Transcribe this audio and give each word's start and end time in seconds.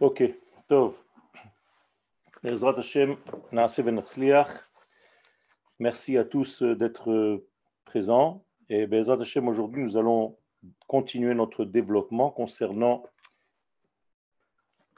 Ok, 0.00 0.22
Tov. 0.68 0.94
Merci 5.80 6.16
à 6.16 6.24
tous 6.24 6.62
d'être 6.62 7.44
présents. 7.84 8.44
Et 8.68 8.86
Bezrat 8.86 9.20
Hashem, 9.20 9.48
aujourd'hui, 9.48 9.82
nous 9.82 9.96
allons 9.96 10.38
continuer 10.86 11.34
notre 11.34 11.64
développement 11.64 12.30
concernant 12.30 13.02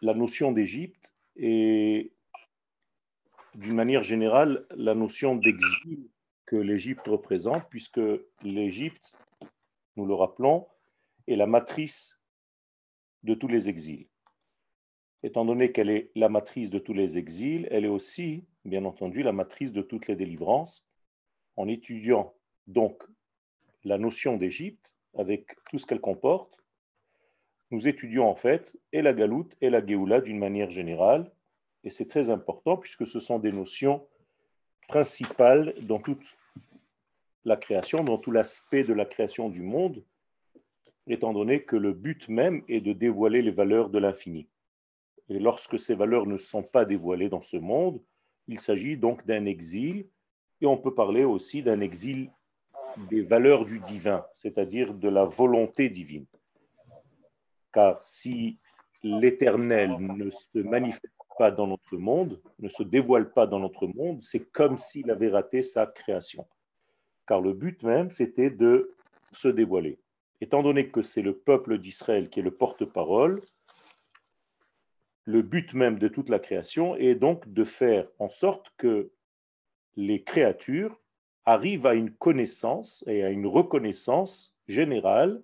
la 0.03 0.13
notion 0.13 0.53
d'Égypte 0.53 1.15
et 1.35 2.13
d'une 3.55 3.75
manière 3.75 4.03
générale 4.03 4.67
la 4.69 4.95
notion 4.95 5.35
d'exil 5.35 6.11
que 6.45 6.57
l'Égypte 6.57 7.09
représente, 7.09 7.67
puisque 7.71 8.03
l'Égypte, 8.43 9.15
nous 9.97 10.05
le 10.05 10.13
rappelons, 10.13 10.69
est 11.27 11.37
la 11.37 11.47
matrice 11.47 12.21
de 13.23 13.33
tous 13.33 13.49
les 13.49 13.71
exils. 13.71 14.10
Étant 15.23 15.45
donné 15.45 15.73
qu'elle 15.73 15.91
est 15.91 16.11
la 16.15 16.29
matrice 16.29 16.71
de 16.71 16.79
tous 16.79 16.95
les 16.95 17.19
exils, 17.19 17.69
elle 17.71 17.85
est 17.85 17.89
aussi, 17.89 18.45
bien 18.65 18.85
entendu, 18.85 19.23
la 19.23 19.33
matrice 19.33 19.73
de 19.73 19.83
toutes 19.83 20.07
les 20.07 20.17
délivrances. 20.17 20.87
En 21.57 21.69
étudiant 21.69 22.35
donc 22.67 23.03
la 23.85 23.99
notion 23.99 24.37
d'Égypte, 24.37 24.95
avec 25.17 25.47
tout 25.71 25.79
ce 25.79 25.87
qu'elle 25.87 26.01
comporte, 26.01 26.57
nous 27.71 27.87
étudions 27.87 28.29
en 28.29 28.35
fait 28.35 28.77
et 28.93 29.03
la 29.03 29.13
galoute 29.13 29.55
et 29.61 29.71
la 29.71 29.85
géoula 29.85 30.21
d'une 30.21 30.39
manière 30.39 30.71
générale, 30.71 31.31
et 31.85 31.91
c'est 31.91 32.09
très 32.09 32.31
important 32.31 32.77
puisque 32.77 33.07
ce 33.07 33.21
sont 33.21 33.39
des 33.39 33.53
notions 33.53 34.07
principales 34.89 35.75
dans 35.83 35.99
toute 35.99 36.25
la 37.45 37.57
création, 37.57 38.05
dans 38.05 38.19
tout 38.19 38.33
l'aspect 38.33 38.83
de 38.83 38.93
la 38.93 39.05
création 39.05 39.49
du 39.49 39.63
monde, 39.63 40.03
étant 41.07 41.33
donné 41.33 41.63
que 41.63 41.77
le 41.77 41.93
but 41.93 42.29
même 42.29 42.63
est 42.69 42.81
de 42.81 42.93
dévoiler 42.93 43.43
les 43.43 43.51
valeurs 43.51 43.89
de 43.89 43.99
l'infini. 43.99 44.47
Et 45.31 45.39
lorsque 45.39 45.79
ces 45.79 45.95
valeurs 45.95 46.27
ne 46.27 46.39
sont 46.39 46.65
pas 46.65 46.85
dévoilées 46.85 47.29
dans 47.29 47.41
ce 47.41 47.57
monde, 47.57 48.03
il 48.49 48.59
s'agit 48.59 48.97
donc 48.97 49.25
d'un 49.27 49.47
exil, 49.47 50.07
et 50.61 50.67
on 50.67 50.77
peut 50.77 50.93
parler 50.93 51.25
aussi 51.25 51.63
d'un 51.63 51.81
exil 51.81 52.31
des 53.09 53.23
valeurs 53.23 53.65
du 53.65 53.79
divin, 53.79 54.27
c'est-à-dire 54.35 54.93
de 54.93 55.09
la 55.09 55.25
volonté 55.25 55.89
divine. 55.89 56.27
Car 57.73 58.03
si 58.05 58.59
l'éternel 59.05 59.97
ne 60.01 60.31
se 60.31 60.59
manifeste 60.59 61.15
pas 61.39 61.53
dans 61.53 61.69
notre 61.69 61.97
monde, 61.97 62.39
ne 62.59 62.69
se 62.69 62.83
dévoile 62.83 63.33
pas 63.33 63.47
dans 63.47 63.61
notre 63.61 63.87
monde, 63.87 64.23
c'est 64.23 64.51
comme 64.51 64.77
s'il 64.77 65.11
avait 65.11 65.31
raté 65.31 65.63
sa 65.63 65.87
création. 65.87 66.47
Car 67.27 67.41
le 67.41 67.55
but 67.55 67.83
même, 67.85 68.11
c'était 68.11 68.51
de 68.51 68.95
se 69.33 69.49
dévoiler. 69.49 69.99
Étant 70.41 70.63
donné 70.63 70.91
que 70.91 71.03
c'est 71.03 71.23
le 71.23 71.37
peuple 71.37 71.79
d'Israël 71.79 72.29
qui 72.29 72.41
est 72.41 72.43
le 72.43 72.51
porte-parole, 72.51 73.41
le 75.25 75.43
but 75.43 75.75
même 75.75 75.99
de 75.99 76.09
toute 76.09 76.29
la 76.29 76.39
création 76.39 76.97
est 76.97 77.15
donc 77.15 77.49
de 77.53 77.65
faire 77.65 78.09
en 78.19 78.29
sorte 78.29 78.73
que 78.77 79.13
les 79.97 80.23
créatures 80.23 81.01
arrivent 81.45 81.87
à 81.87 81.95
une 81.95 82.15
connaissance 82.15 83.05
et 83.07 83.23
à 83.23 83.31
une 83.31 83.47
reconnaissance 83.47 84.57
générale 84.67 85.43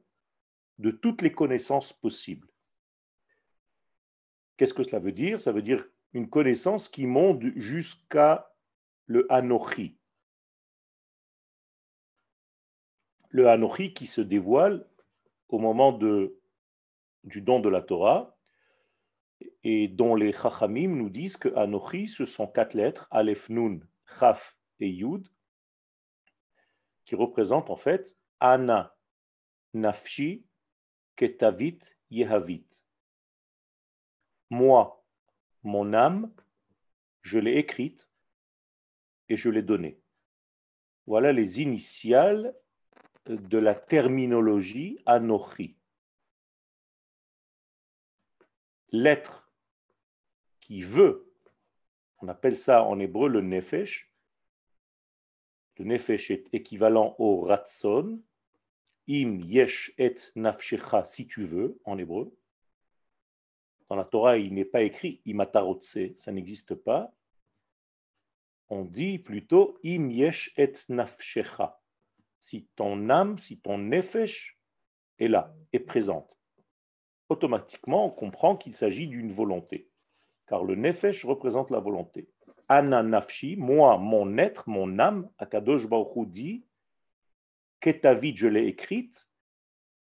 de 0.79 0.91
toutes 0.91 1.23
les 1.23 1.33
connaissances 1.33 1.93
possibles. 1.93 2.49
Qu'est-ce 4.57 4.75
que 4.75 4.83
cela 4.83 4.99
veut 4.99 5.13
dire? 5.13 5.41
Ça 5.41 5.53
veut 5.53 5.63
dire 5.63 5.87
une 6.13 6.29
connaissance 6.29 6.89
qui 6.89 7.07
monte 7.07 7.43
jusqu'à 7.57 8.51
le 9.07 9.31
Anochi. 9.31 9.99
Le 13.31 13.49
Anochi 13.49 13.93
qui 13.93 14.07
se 14.07 14.21
dévoile 14.21 14.89
au 15.49 15.59
moment 15.59 15.93
du 15.93 17.41
don 17.43 17.61
de 17.61 17.69
la 17.69 17.83
Torah, 17.83 18.36
et 19.63 19.89
dont 19.89 20.15
les 20.15 20.33
Chachamim 20.33 20.89
nous 20.89 21.11
disent 21.11 21.37
que 21.37 21.55
Anochi, 21.57 22.09
ce 22.09 22.25
sont 22.25 22.47
quatre 22.47 22.75
lettres, 22.75 23.07
Aleph, 23.11 23.49
Nun, 23.49 23.81
Chaf 24.19 24.57
et 24.81 24.89
Yud, 24.89 25.29
qui 27.05 27.15
représentent 27.15 27.71
en 27.71 27.77
fait 27.77 28.17
Ana, 28.41 28.95
Nafshi, 29.75 30.45
Ketavit, 31.17 31.81
Yehavit. 32.11 32.67
Moi, 34.51 35.05
mon 35.63 35.93
âme, 35.93 36.33
je 37.23 37.39
l'ai 37.39 37.57
écrite 37.57 38.09
et 39.29 39.37
je 39.37 39.49
l'ai 39.49 39.63
donnée. 39.63 40.01
Voilà 41.07 41.33
les 41.33 41.61
initiales 41.61 42.55
de 43.27 43.59
la 43.59 43.75
terminologie 43.75 45.01
Anochi. 45.07 45.76
L'être 48.93 49.51
qui 50.61 50.83
veut, 50.83 51.33
on 52.21 52.29
appelle 52.29 52.57
ça 52.57 52.83
en 52.83 52.99
hébreu 52.99 53.29
le 53.29 53.41
nefesh, 53.41 54.11
le 55.79 55.85
nefesh 55.85 56.31
est 56.31 56.49
équivalent 56.53 57.15
au 57.19 57.43
ratson, 57.43 58.21
im 59.09 59.41
yesh 59.41 59.93
et 59.99 60.17
nafshecha, 60.35 61.05
si 61.05 61.27
tu 61.27 61.47
veux, 61.47 61.79
en 61.85 61.99
hébreu. 61.99 62.35
Dans 63.89 63.97
la 63.97 64.05
Torah, 64.05 64.39
il 64.39 64.55
n'est 64.55 64.65
pas 64.65 64.83
écrit 64.83 65.21
imatarotse, 65.27 65.99
ça 66.17 66.33
n'existe 66.33 66.75
pas. 66.75 67.13
On 68.69 68.85
dit 68.85 69.19
plutôt 69.19 69.79
im 69.85 70.11
yesh 70.11 70.53
et 70.57 70.73
nafshecha. 70.89 71.81
Si 72.41 72.67
ton 72.75 73.11
âme, 73.11 73.39
si 73.39 73.61
ton 73.61 73.79
nefesh 73.79 74.59
est 75.19 75.29
là, 75.29 75.55
est 75.73 75.81
présente 75.81 76.36
automatiquement 77.29 78.07
on 78.07 78.11
comprend 78.11 78.57
qu'il 78.57 78.75
s'agit 78.75 79.09
d'une 79.09 79.33
volonté. 79.33 79.89
Car 80.47 80.65
le 80.65 80.75
nefesh 80.75 81.25
représente 81.25 81.71
la 81.71 81.81
volonté. 81.81 82.29
Ana 82.69 83.03
nafshi, 83.03 83.57
moi, 83.57 83.99
mon 83.99 84.39
être, 84.39 84.69
mon 84.69 84.99
âme, 84.99 85.29
Akadosh 85.39 85.87
Baruch 85.87 86.29
dit, 86.29 86.65
Ketavid, 87.81 88.37
je 88.37 88.49
l'ai 88.49 88.67
écrite 88.67 89.29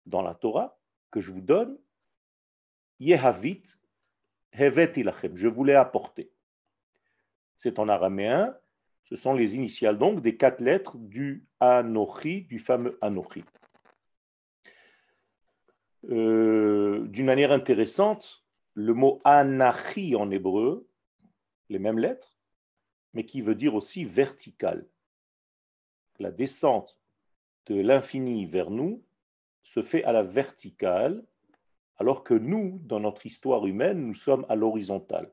dans 0.06 0.22
la 0.22 0.34
Torah, 0.34 0.78
que 1.10 1.20
je 1.20 1.32
vous 1.32 1.40
donne, 1.40 1.78
Yehavit, 3.00 3.62
Hevet 4.52 4.92
ilachem, 4.96 5.36
je 5.36 5.48
voulais 5.48 5.74
apporter. 5.74 6.30
C'est 7.56 7.78
en 7.78 7.88
araméen, 7.88 8.54
ce 9.04 9.16
sont 9.16 9.34
les 9.34 9.56
initiales 9.56 9.98
donc 9.98 10.20
des 10.20 10.36
quatre 10.36 10.60
lettres 10.60 10.96
du 10.98 11.46
Anochi, 11.60 12.42
du 12.42 12.58
fameux 12.58 12.98
Anochi. 13.00 13.44
Euh, 16.10 17.06
d'une 17.06 17.26
manière 17.26 17.52
intéressante, 17.52 18.44
le 18.74 18.94
mot 18.94 19.20
anachi 19.24 20.16
en 20.16 20.30
hébreu, 20.30 20.88
les 21.68 21.78
mêmes 21.78 21.98
lettres, 21.98 22.38
mais 23.14 23.24
qui 23.24 23.40
veut 23.40 23.54
dire 23.54 23.74
aussi 23.74 24.04
vertical. 24.04 24.86
La 26.18 26.30
descente 26.30 26.98
de 27.66 27.80
l'infini 27.80 28.46
vers 28.46 28.70
nous 28.70 29.02
se 29.62 29.82
fait 29.82 30.04
à 30.04 30.12
la 30.12 30.22
verticale, 30.22 31.24
alors 31.98 32.24
que 32.24 32.34
nous, 32.34 32.80
dans 32.84 33.00
notre 33.00 33.26
histoire 33.26 33.66
humaine, 33.66 34.04
nous 34.06 34.14
sommes 34.14 34.44
à 34.48 34.56
l'horizontale. 34.56 35.30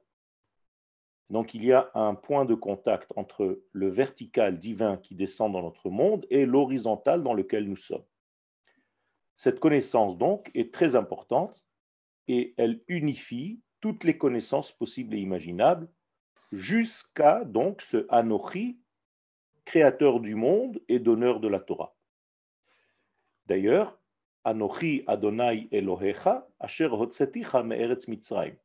Donc 1.29 1.53
il 1.53 1.63
y 1.63 1.73
a 1.73 1.89
un 1.93 2.15
point 2.15 2.45
de 2.45 2.55
contact 2.55 3.11
entre 3.15 3.61
le 3.71 3.89
vertical 3.89 4.59
divin 4.59 4.97
qui 4.97 5.15
descend 5.15 5.53
dans 5.53 5.61
notre 5.61 5.89
monde 5.89 6.25
et 6.29 6.45
l'horizontal 6.45 7.23
dans 7.23 7.33
lequel 7.33 7.67
nous 7.67 7.77
sommes. 7.77 8.03
Cette 9.39 9.61
connaissance, 9.61 10.17
donc, 10.17 10.51
est 10.53 10.73
très 10.73 10.97
importante 10.97 11.65
et 12.27 12.53
elle 12.57 12.81
unifie 12.89 13.61
toutes 13.79 14.03
les 14.03 14.17
connaissances 14.17 14.73
possibles 14.73 15.15
et 15.15 15.19
imaginables 15.19 15.87
jusqu'à 16.51 17.45
donc 17.45 17.81
ce 17.81 18.05
Anochi, 18.09 18.81
créateur 19.63 20.19
du 20.19 20.35
monde 20.35 20.81
et 20.89 20.99
donneur 20.99 21.39
de 21.39 21.47
la 21.47 21.61
Torah. 21.61 21.95
D'ailleurs, 23.45 23.97
Anochi 24.43 25.05
Adonai 25.07 25.69
Elohecha 25.71 26.45
Asher 26.59 26.89
Hotzeticha 26.91 27.63
Me'eretz 27.63 28.09
Mitzrayim. 28.09 28.57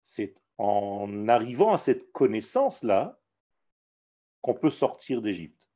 C'est 0.00 0.34
en 0.56 1.28
arrivant 1.28 1.74
à 1.74 1.78
cette 1.78 2.10
connaissance-là 2.12 3.20
qu'on 4.40 4.54
peut 4.54 4.70
sortir 4.70 5.20
d'Égypte 5.20 5.68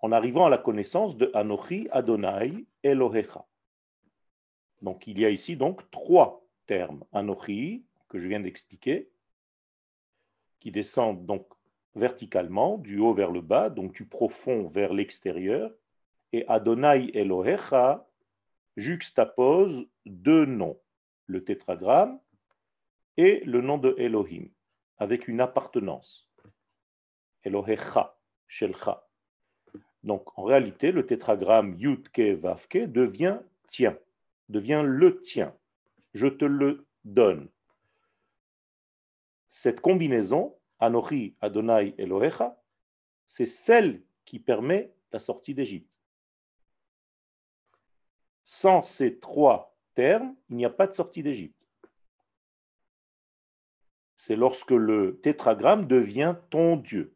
en 0.00 0.12
arrivant 0.12 0.46
à 0.46 0.50
la 0.50 0.58
connaissance 0.58 1.16
de 1.16 1.30
Anochi 1.34 1.88
Adonai 1.90 2.66
Elohecha. 2.82 3.46
Donc 4.82 5.06
il 5.06 5.18
y 5.18 5.24
a 5.24 5.30
ici 5.30 5.56
donc 5.56 5.90
trois 5.90 6.46
termes. 6.66 7.04
Anochi, 7.12 7.84
que 8.08 8.18
je 8.18 8.28
viens 8.28 8.40
d'expliquer, 8.40 9.10
qui 10.58 10.70
descendent 10.70 11.26
donc 11.26 11.46
verticalement, 11.94 12.78
du 12.78 12.98
haut 12.98 13.14
vers 13.14 13.30
le 13.30 13.40
bas, 13.40 13.70
donc 13.70 13.92
du 13.92 14.06
profond 14.06 14.68
vers 14.68 14.92
l'extérieur, 14.92 15.72
et 16.32 16.46
Adonai 16.46 17.10
Elohecha 17.14 18.06
juxtapose 18.76 19.88
deux 20.06 20.46
noms, 20.46 20.80
le 21.26 21.44
tétragramme 21.44 22.20
et 23.16 23.40
le 23.44 23.60
nom 23.60 23.78
de 23.78 23.94
Elohim, 23.98 24.48
avec 24.98 25.28
une 25.28 25.40
appartenance. 25.40 26.30
Elohecha, 27.44 28.16
Shelcha. 28.46 29.09
Donc 30.02 30.38
en 30.38 30.44
réalité, 30.44 30.92
le 30.92 31.06
tétragramme 31.06 31.76
Yudke 31.78 32.20
Vavke 32.40 32.90
devient 32.90 33.38
tien, 33.68 33.98
devient 34.48 34.82
le 34.84 35.20
tien. 35.22 35.54
Je 36.14 36.26
te 36.26 36.44
le 36.44 36.86
donne. 37.04 37.48
cette 39.48 39.80
combinaison, 39.80 40.56
Anochi, 40.78 41.34
Adonai, 41.40 41.94
Elohecha, 41.98 42.56
c'est 43.26 43.46
celle 43.46 44.02
qui 44.24 44.38
permet 44.38 44.92
la 45.12 45.18
sortie 45.18 45.54
d'Égypte. 45.54 45.90
Sans 48.44 48.82
ces 48.82 49.18
trois 49.18 49.76
termes, 49.94 50.34
il 50.48 50.56
n'y 50.56 50.64
a 50.64 50.70
pas 50.70 50.86
de 50.86 50.92
sortie 50.92 51.22
d'Égypte. 51.22 51.56
C'est 54.16 54.36
lorsque 54.36 54.70
le 54.70 55.18
tétragramme 55.22 55.86
devient 55.86 56.36
ton 56.50 56.76
Dieu. 56.76 57.14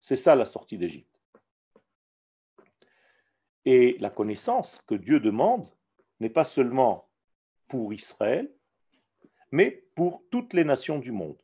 C'est 0.00 0.16
ça 0.16 0.34
la 0.34 0.46
sortie 0.46 0.78
d'Égypte. 0.78 1.11
Et 3.64 3.96
la 4.00 4.10
connaissance 4.10 4.82
que 4.86 4.94
Dieu 4.94 5.20
demande 5.20 5.68
n'est 6.20 6.30
pas 6.30 6.44
seulement 6.44 7.08
pour 7.68 7.92
Israël, 7.92 8.52
mais 9.50 9.84
pour 9.94 10.22
toutes 10.30 10.52
les 10.52 10.64
nations 10.64 10.98
du 10.98 11.12
monde. 11.12 11.38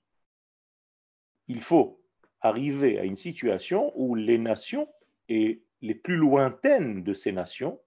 Il 1.46 1.62
faut 1.62 2.00
arriver 2.40 2.98
à 2.98 3.04
une 3.04 3.16
situation 3.16 3.92
où 3.94 4.14
les 4.14 4.38
nations 4.38 4.88
et 5.28 5.62
les 5.80 5.94
plus 5.94 6.16
lointaines 6.16 7.02
de 7.02 7.14
ces 7.14 7.32
nations, 7.32 7.80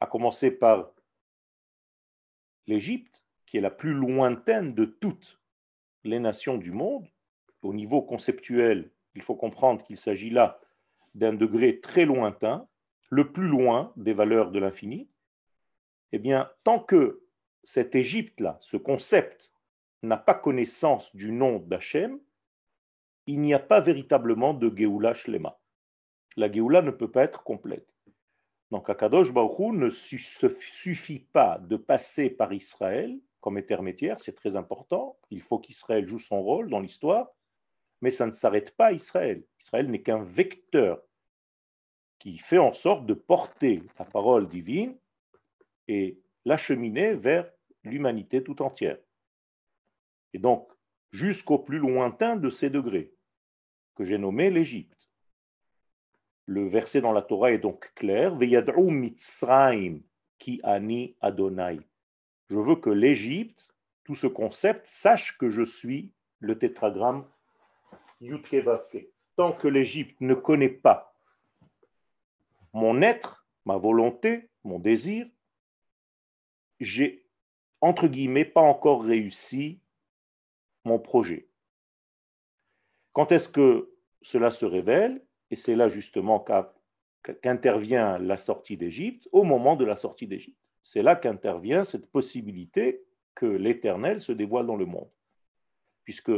à 0.00 0.06
commencer 0.06 0.50
par 0.50 0.90
l'Égypte, 2.66 3.24
qui 3.46 3.56
est 3.56 3.62
la 3.62 3.70
plus 3.70 3.94
lointaine 3.94 4.74
de 4.74 4.84
toutes 4.84 5.40
les 6.04 6.18
nations 6.18 6.58
du 6.58 6.70
monde, 6.70 7.08
au 7.62 7.74
niveau 7.74 8.02
conceptuel, 8.02 8.90
il 9.14 9.22
faut 9.22 9.34
comprendre 9.34 9.82
qu'il 9.84 9.96
s'agit 9.96 10.30
là 10.30 10.60
d'un 11.14 11.32
degré 11.32 11.80
très 11.80 12.04
lointain, 12.04 12.68
le 13.10 13.32
plus 13.32 13.48
loin 13.48 13.92
des 13.96 14.12
valeurs 14.12 14.50
de 14.50 14.58
l'infini, 14.58 15.08
eh 16.12 16.18
bien, 16.18 16.50
tant 16.64 16.80
que 16.80 17.22
cette 17.64 17.94
Égypte-là, 17.94 18.56
ce 18.60 18.76
concept, 18.76 19.52
n'a 20.02 20.16
pas 20.16 20.34
connaissance 20.34 21.14
du 21.14 21.32
nom 21.32 21.58
d'Hachem, 21.58 22.20
il 23.26 23.40
n'y 23.40 23.52
a 23.52 23.58
pas 23.58 23.80
véritablement 23.80 24.54
de 24.54 24.72
Geoula 24.74 25.12
Shlema. 25.12 25.58
La 26.36 26.50
Geoula 26.50 26.82
ne 26.82 26.90
peut 26.90 27.10
pas 27.10 27.24
être 27.24 27.42
complète. 27.42 27.88
Donc 28.70 28.88
Akadosh 28.88 29.32
Baruch 29.32 29.74
ne 29.74 29.90
suffit 29.90 31.18
pas 31.18 31.58
de 31.58 31.76
passer 31.76 32.30
par 32.30 32.52
Israël 32.52 33.18
comme 33.40 33.56
intermédiaire, 33.56 34.20
c'est 34.20 34.34
très 34.34 34.56
important. 34.56 35.16
Il 35.30 35.42
faut 35.42 35.58
qu'Israël 35.58 36.06
joue 36.06 36.18
son 36.18 36.42
rôle 36.42 36.68
dans 36.68 36.80
l'histoire, 36.80 37.28
mais 38.00 38.10
ça 38.10 38.26
ne 38.26 38.32
s'arrête 38.32 38.76
pas 38.76 38.86
à 38.86 38.92
Israël. 38.92 39.44
Israël 39.60 39.90
n'est 39.90 40.02
qu'un 40.02 40.22
vecteur 40.22 41.00
qui 42.18 42.38
fait 42.38 42.58
en 42.58 42.74
sorte 42.74 43.06
de 43.06 43.14
porter 43.14 43.82
la 43.98 44.04
parole 44.04 44.48
divine 44.48 44.96
et 45.86 46.18
l'acheminer 46.44 47.14
vers 47.14 47.50
l'humanité 47.84 48.42
tout 48.42 48.60
entière. 48.62 48.98
Et 50.32 50.38
donc, 50.38 50.68
jusqu'au 51.10 51.58
plus 51.58 51.78
lointain 51.78 52.36
de 52.36 52.50
ces 52.50 52.70
degrés, 52.70 53.12
que 53.94 54.04
j'ai 54.04 54.18
nommé 54.18 54.50
l'Égypte. 54.50 55.08
Le 56.46 56.68
verset 56.68 57.00
dans 57.00 57.12
la 57.12 57.22
Torah 57.22 57.50
est 57.50 57.58
donc 57.58 57.92
clair 57.94 58.34
Veyad'u 58.36 58.90
Mitzrayim 58.90 60.00
ki 60.38 60.60
ani 60.62 61.16
Adonai. 61.20 61.80
Je 62.48 62.56
veux 62.56 62.76
que 62.76 62.90
l'Égypte, 62.90 63.68
tout 64.04 64.14
ce 64.14 64.26
concept, 64.28 64.86
sache 64.86 65.36
que 65.36 65.48
je 65.48 65.62
suis 65.62 66.12
le 66.38 66.56
tétragramme 66.56 67.26
Yutkevavke. 68.20 69.08
Tant 69.36 69.52
que 69.52 69.68
l'Égypte 69.68 70.20
ne 70.20 70.34
connaît 70.34 70.68
pas 70.68 71.07
mon 72.72 73.02
être, 73.02 73.46
ma 73.64 73.76
volonté, 73.76 74.50
mon 74.64 74.78
désir, 74.78 75.26
j'ai, 76.80 77.26
entre 77.80 78.06
guillemets, 78.06 78.44
pas 78.44 78.60
encore 78.60 79.02
réussi 79.04 79.80
mon 80.84 80.98
projet. 80.98 81.48
Quand 83.12 83.32
est-ce 83.32 83.48
que 83.48 83.92
cela 84.22 84.50
se 84.50 84.64
révèle? 84.64 85.24
Et 85.50 85.56
c'est 85.56 85.74
là 85.74 85.88
justement 85.88 86.44
qu'intervient 87.22 88.18
la 88.18 88.36
sortie 88.36 88.76
d'Égypte, 88.76 89.28
au 89.32 89.42
moment 89.42 89.76
de 89.76 89.84
la 89.84 89.96
sortie 89.96 90.26
d'Égypte. 90.26 90.58
C'est 90.82 91.02
là 91.02 91.16
qu'intervient 91.16 91.84
cette 91.84 92.10
possibilité 92.10 93.04
que 93.34 93.46
l'Éternel 93.46 94.20
se 94.20 94.32
dévoile 94.32 94.66
dans 94.66 94.76
le 94.76 94.86
monde. 94.86 95.10
Puisque 96.04 96.32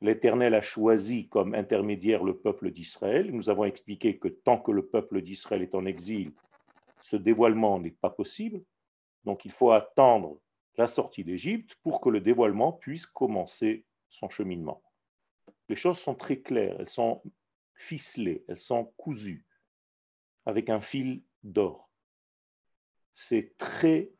l'Éternel 0.00 0.54
a 0.54 0.60
choisi 0.60 1.28
comme 1.28 1.54
intermédiaire 1.54 2.22
le 2.22 2.36
peuple 2.36 2.70
d'Israël, 2.70 3.30
nous 3.32 3.48
avons 3.48 3.64
expliqué 3.64 4.18
que 4.18 4.28
tant 4.28 4.58
que 4.58 4.72
le 4.72 4.86
peuple 4.86 5.22
d'Israël 5.22 5.62
est 5.62 5.74
en 5.74 5.86
exil, 5.86 6.32
ce 7.02 7.16
dévoilement 7.16 7.78
n'est 7.80 7.90
pas 7.90 8.10
possible. 8.10 8.62
Donc 9.24 9.44
il 9.44 9.52
faut 9.52 9.72
attendre 9.72 10.38
la 10.76 10.88
sortie 10.88 11.24
d'Égypte 11.24 11.76
pour 11.82 12.00
que 12.00 12.08
le 12.08 12.20
dévoilement 12.20 12.72
puisse 12.72 13.06
commencer 13.06 13.84
son 14.10 14.28
cheminement. 14.28 14.82
Les 15.68 15.76
choses 15.76 15.98
sont 15.98 16.14
très 16.14 16.40
claires, 16.40 16.76
elles 16.78 16.88
sont 16.88 17.22
ficelées, 17.74 18.44
elles 18.48 18.58
sont 18.58 18.84
cousues 18.96 19.46
avec 20.44 20.70
un 20.70 20.80
fil 20.80 21.22
d'or. 21.42 21.90
C'est 23.14 23.56
très 23.58 24.10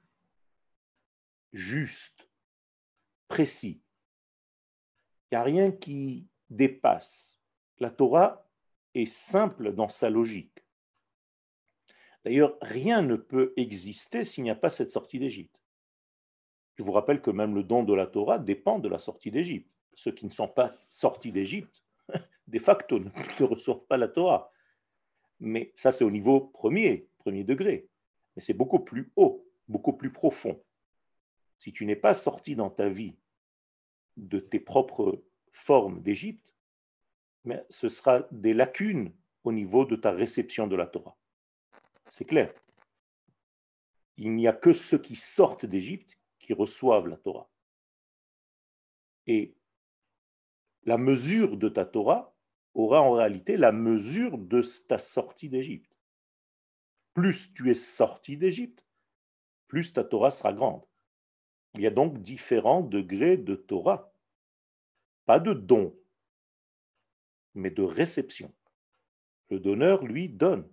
juste, 1.53 2.29
précis. 3.29 3.83
N'y 5.33 5.39
a 5.39 5.43
rien 5.43 5.73
qui 5.73 6.27
dépasse. 6.51 7.39
La 7.79 7.91
Torah 7.91 8.47
est 8.95 9.07
simple 9.07 9.73
dans 9.73 9.89
sa 9.89 10.09
logique. 10.11 10.65
D'ailleurs, 12.25 12.57
rien 12.61 13.03
ne 13.03 13.17
peut 13.17 13.53
exister 13.57 14.25
s'il 14.25 14.45
n'y 14.45 14.51
a 14.51 14.57
pas 14.57 14.71
cette 14.71 14.91
sortie 14.91 15.19
d'Égypte. 15.19 15.63
Je 16.77 16.83
vous 16.83 16.93
rappelle 16.93 17.23
que 17.23 17.31
même 17.31 17.55
le 17.55 17.63
don 17.63 17.83
de 17.83 17.95
la 17.95 18.07
Torah 18.07 18.39
dépend 18.39 18.79
de 18.79 18.89
la 18.89 18.99
sortie 18.99 19.31
d'Égypte. 19.31 19.71
Ceux 19.95 20.13
qui 20.13 20.27
ne 20.27 20.33
sont 20.33 20.49
pas 20.49 20.77
sortis 20.89 21.33
d'Égypte, 21.33 21.83
de 22.47 22.59
facto, 22.59 22.99
ne 22.99 23.45
reçoivent 23.45 23.87
pas 23.87 23.97
la 23.97 24.09
Torah. 24.09 24.53
Mais 25.41 25.73
ça, 25.75 25.93
c'est 25.93 26.05
au 26.05 26.11
niveau 26.11 26.41
premier, 26.41 27.09
premier 27.19 27.45
degré. 27.45 27.89
Mais 28.35 28.43
c'est 28.43 28.55
beaucoup 28.55 28.81
plus 28.81 29.11
haut, 29.17 29.47
beaucoup 29.69 29.93
plus 29.93 30.13
profond. 30.13 30.61
Si 31.59 31.73
tu 31.73 31.87
n'es 31.87 31.97
pas 31.97 32.15
sorti 32.15 32.55
dans 32.55 32.71
ta 32.71 32.89
vie 32.89 33.15
de 34.17 34.39
tes 34.39 34.61
propres 34.61 35.23
formes 35.53 36.03
d'Égypte, 36.03 36.55
mais 37.45 37.65
ce 37.71 37.89
sera 37.89 38.27
des 38.31 38.55
lacunes 38.55 39.13
au 39.45 39.53
niveau 39.53 39.85
de 39.85 39.97
ta 39.97 40.11
réception 40.11 40.67
de 40.67 40.77
la 40.77 40.87
Torah. 40.87 41.17
C'est 42.11 42.25
clair. 42.25 42.53
Il 44.17 44.35
n'y 44.35 44.49
a 44.49 44.53
que 44.53 44.73
ceux 44.73 44.99
qui 44.99 45.17
sortent 45.17 45.67
d'Égypte 45.67 46.19
qui 46.39 46.53
reçoivent 46.53 47.09
la 47.09 47.17
Torah. 47.17 47.51
Et 49.27 49.55
la 50.85 50.99
mesure 50.99 51.57
de 51.57 51.69
ta 51.69 51.85
Torah 51.85 52.35
aura 52.75 53.03
en 53.03 53.13
réalité 53.13 53.57
la 53.57 53.73
mesure 53.73 54.39
de 54.39 54.63
ta 54.89 54.99
sortie 54.99 55.49
d'Égypte. 55.49 55.97
Plus 57.15 57.53
tu 57.55 57.71
es 57.71 57.75
sorti 57.75 58.37
d'Égypte, 58.37 58.85
plus 59.69 59.93
ta 59.93 60.05
Torah 60.05 60.31
sera 60.31 60.53
grande. 60.53 60.85
Il 61.75 61.81
y 61.81 61.87
a 61.87 61.91
donc 61.91 62.23
différents 62.23 62.83
degrés 62.83 63.37
de 63.37 63.55
Torah, 63.55 64.13
pas 65.27 65.39
de 65.39 65.53
don, 65.53 65.95
mais 67.55 67.71
de 67.71 67.83
réception. 67.83 68.53
Le 69.51 69.61
donneur, 69.61 70.05
lui, 70.05 70.29
donne 70.29 70.69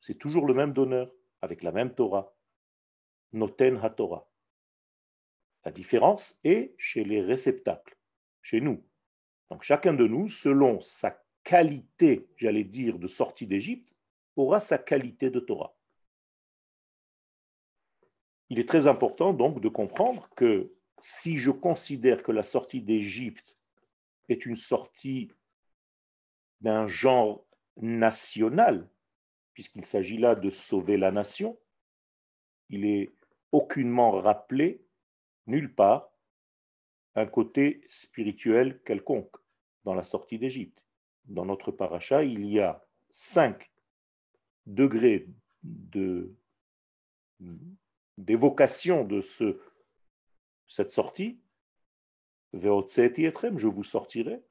c'est 0.00 0.18
toujours 0.18 0.46
le 0.46 0.54
même 0.54 0.72
donneur, 0.72 1.12
avec 1.42 1.62
la 1.62 1.72
même 1.72 1.94
Torah. 1.94 2.34
Noten 3.32 3.78
HaTorah. 3.80 4.26
La 5.64 5.70
différence 5.70 6.40
est 6.42 6.74
chez 6.78 7.04
les 7.04 7.20
réceptacles, 7.20 7.96
chez 8.42 8.60
nous. 8.60 8.82
Donc 9.50 9.62
chacun 9.62 9.92
de 9.92 10.06
nous, 10.06 10.28
selon 10.28 10.80
sa 10.80 11.22
qualité, 11.44 12.28
j'allais 12.36 12.64
dire, 12.64 12.98
de 12.98 13.06
sortie 13.06 13.46
d'Égypte, 13.46 13.94
aura 14.36 14.58
sa 14.58 14.78
qualité 14.78 15.30
de 15.30 15.38
Torah. 15.38 15.76
Il 18.48 18.58
est 18.58 18.68
très 18.68 18.86
important 18.86 19.32
donc 19.32 19.60
de 19.60 19.68
comprendre 19.68 20.28
que 20.34 20.72
si 20.98 21.38
je 21.38 21.50
considère 21.50 22.22
que 22.22 22.32
la 22.32 22.42
sortie 22.42 22.80
d'Égypte 22.80 23.56
est 24.32 24.46
une 24.46 24.56
sortie 24.56 25.30
d'un 26.60 26.86
genre 26.86 27.46
national, 27.76 28.88
puisqu'il 29.54 29.84
s'agit 29.84 30.18
là 30.18 30.34
de 30.34 30.50
sauver 30.50 30.96
la 30.96 31.10
nation, 31.10 31.58
il 32.68 32.84
est 32.84 33.10
aucunement 33.52 34.12
rappelé 34.20 34.84
nulle 35.46 35.74
part 35.74 36.12
un 37.14 37.26
côté 37.26 37.82
spirituel 37.88 38.80
quelconque 38.84 39.34
dans 39.84 39.94
la 39.94 40.04
sortie 40.04 40.38
d'Égypte. 40.38 40.86
Dans 41.24 41.44
notre 41.44 41.72
paracha, 41.72 42.22
il 42.24 42.46
y 42.46 42.60
a 42.60 42.84
cinq 43.10 43.70
degrés 44.66 45.28
de 45.62 46.34
d'évocation 48.18 49.04
de 49.04 49.22
ce, 49.22 49.58
cette 50.68 50.90
sortie. 50.90 51.40
Je 52.52 53.66
vous 53.66 53.84
sortirai. 53.84 54.42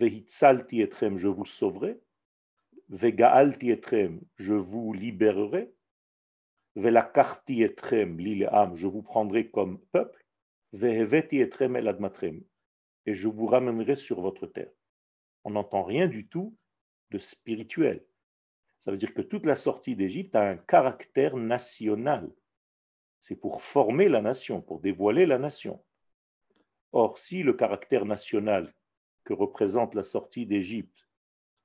etrem, 0.00 1.18
je 1.18 1.28
vous 1.28 1.44
sauverai. 1.44 2.00
Vegaalti 2.88 3.70
etrem, 3.70 4.20
je 4.36 4.54
vous 4.54 4.92
libérerai. 4.92 5.72
Velakarti 6.76 7.62
etrem, 7.62 8.18
l'île 8.18 8.48
je 8.74 8.86
vous 8.86 9.02
prendrai 9.02 9.50
comme 9.50 9.80
peuple. 9.92 10.24
Veheveti 10.72 11.40
etrem 11.40 11.76
el 11.76 11.88
admatrem. 11.88 12.42
et 13.08 13.14
je 13.14 13.26
vous 13.26 13.46
ramènerai 13.46 13.96
sur 13.96 14.20
votre 14.20 14.46
terre. 14.46 14.70
On 15.44 15.52
n'entend 15.52 15.82
rien 15.82 16.08
du 16.08 16.28
tout 16.28 16.54
de 17.10 17.18
spirituel. 17.18 18.04
Ça 18.80 18.90
veut 18.90 18.98
dire 18.98 19.14
que 19.14 19.22
toute 19.22 19.46
la 19.46 19.56
sortie 19.56 19.96
d'Égypte 19.96 20.36
a 20.36 20.42
un 20.42 20.58
caractère 20.58 21.36
national. 21.36 22.30
C'est 23.22 23.36
pour 23.36 23.62
former 23.62 24.10
la 24.10 24.20
nation, 24.20 24.60
pour 24.60 24.80
dévoiler 24.80 25.24
la 25.24 25.38
nation. 25.38 25.82
Or, 26.92 27.18
si 27.18 27.42
le 27.42 27.52
caractère 27.52 28.04
national 28.04 28.72
que 29.24 29.32
représente 29.32 29.94
la 29.94 30.02
sortie 30.02 30.46
d'Égypte 30.46 31.08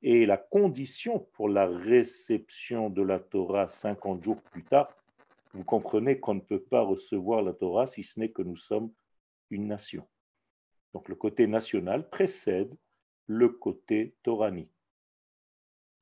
est 0.01 0.25
la 0.25 0.38
condition 0.38 1.20
pour 1.34 1.48
la 1.48 1.68
réception 1.68 2.89
de 2.89 3.01
la 3.01 3.20
Torah 3.20 3.68
50 3.68 4.24
jours 4.24 4.42
plus 4.42 4.63
tard, 4.63 4.94
vous 5.53 5.63
comprenez 5.63 6.20
qu'on 6.20 6.34
ne 6.34 6.42
peut 6.42 6.62
pas 6.62 6.82
recevoir 6.82 7.42
la 7.42 7.53
Torah 7.53 7.88
si 7.88 8.03
ce 8.03 8.20
n'est 8.20 8.32
que 8.32 8.42
nous 8.42 8.58
sommes 8.58 8.92
une 9.50 9.68
nation. 9.68 10.08
Donc 10.94 11.08
le 11.10 11.15
côté 11.15 11.48
national 11.48 12.10
précède 12.10 12.75
le 13.27 13.50
côté 13.50 14.15
toranique. 14.24 14.72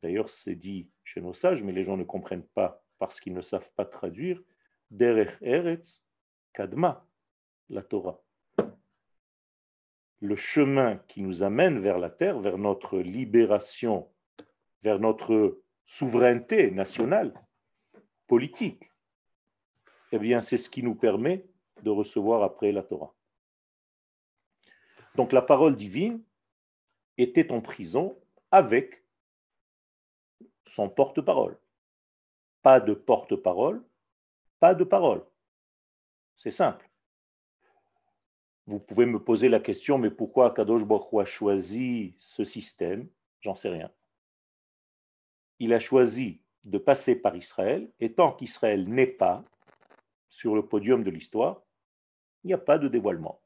D'ailleurs, 0.02 0.30
c'est 0.30 0.56
dit 0.56 0.90
chez 1.04 1.22
nos 1.22 1.34
sages, 1.34 1.62
mais 1.62 1.72
les 1.72 1.84
gens 1.84 1.98
ne 1.98 2.04
comprennent 2.04 2.48
pas 2.48 2.84
parce 2.98 3.20
qu'ils 3.20 3.34
ne 3.34 3.42
savent 3.42 3.72
pas 3.76 3.86
traduire. 3.86 4.42
Derech 4.90 5.38
Eretz 5.42 6.04
Kadma, 6.54 7.08
la 7.70 7.84
Torah. 7.84 8.22
Le 10.22 10.36
chemin 10.36 10.98
qui 11.08 11.22
nous 11.22 11.44
amène 11.44 11.80
vers 11.80 11.98
la 11.98 12.10
terre, 12.10 12.40
vers 12.40 12.58
notre 12.58 13.00
libération, 13.00 14.08
vers 14.84 15.00
notre 15.00 15.62
souveraineté 15.86 16.72
nationale, 16.72 17.34
politique, 18.28 18.92
eh 20.12 20.20
bien, 20.20 20.42
c'est 20.42 20.58
ce 20.58 20.70
qui 20.70 20.84
nous 20.84 20.96
permet 20.96 21.46
de 21.84 21.90
recevoir 21.90 22.44
après 22.44 22.72
la 22.72 22.84
Torah. 22.84 23.14
Donc 25.16 25.32
la 25.32 25.42
parole 25.42 25.76
divine 25.76 26.24
était 27.18 27.52
en 27.52 27.62
prison 27.62 28.18
avec 28.52 29.04
son 30.66 30.90
porte-parole. 30.90 31.58
Pas 32.62 32.80
de 32.80 32.94
porte-parole, 32.94 33.84
pas 34.60 34.76
de 34.76 34.84
parole. 34.84 35.26
C'est 36.38 36.52
simple. 36.52 36.91
Vous 38.68 38.80
pouvez 38.80 39.06
me 39.06 39.24
poser 39.24 39.50
la 39.50 39.60
question, 39.60 39.98
mais 39.98 40.12
pourquoi 40.12 40.54
Kadosh 40.54 40.84
Baruch 40.86 41.14
a 41.20 41.26
choisi 41.26 42.16
ce 42.20 42.44
système? 42.44 43.08
J'en 43.42 43.56
sais 43.56 43.70
rien. 43.70 43.92
Il 45.60 45.74
a 45.74 45.80
choisi 45.80 46.42
de 46.64 46.78
passer 46.78 47.16
par 47.16 47.36
Israël, 47.36 47.92
et 48.00 48.14
tant 48.14 48.34
qu'Israël 48.34 48.88
n'est 48.88 49.08
pas 49.08 49.44
sur 50.30 50.56
le 50.56 50.66
podium 50.66 51.04
de 51.04 51.10
l'histoire, 51.10 51.64
il 52.44 52.48
n'y 52.48 52.54
a 52.54 52.60
pas 52.60 52.78
de 52.78 52.88
dévoilement. 52.88 53.42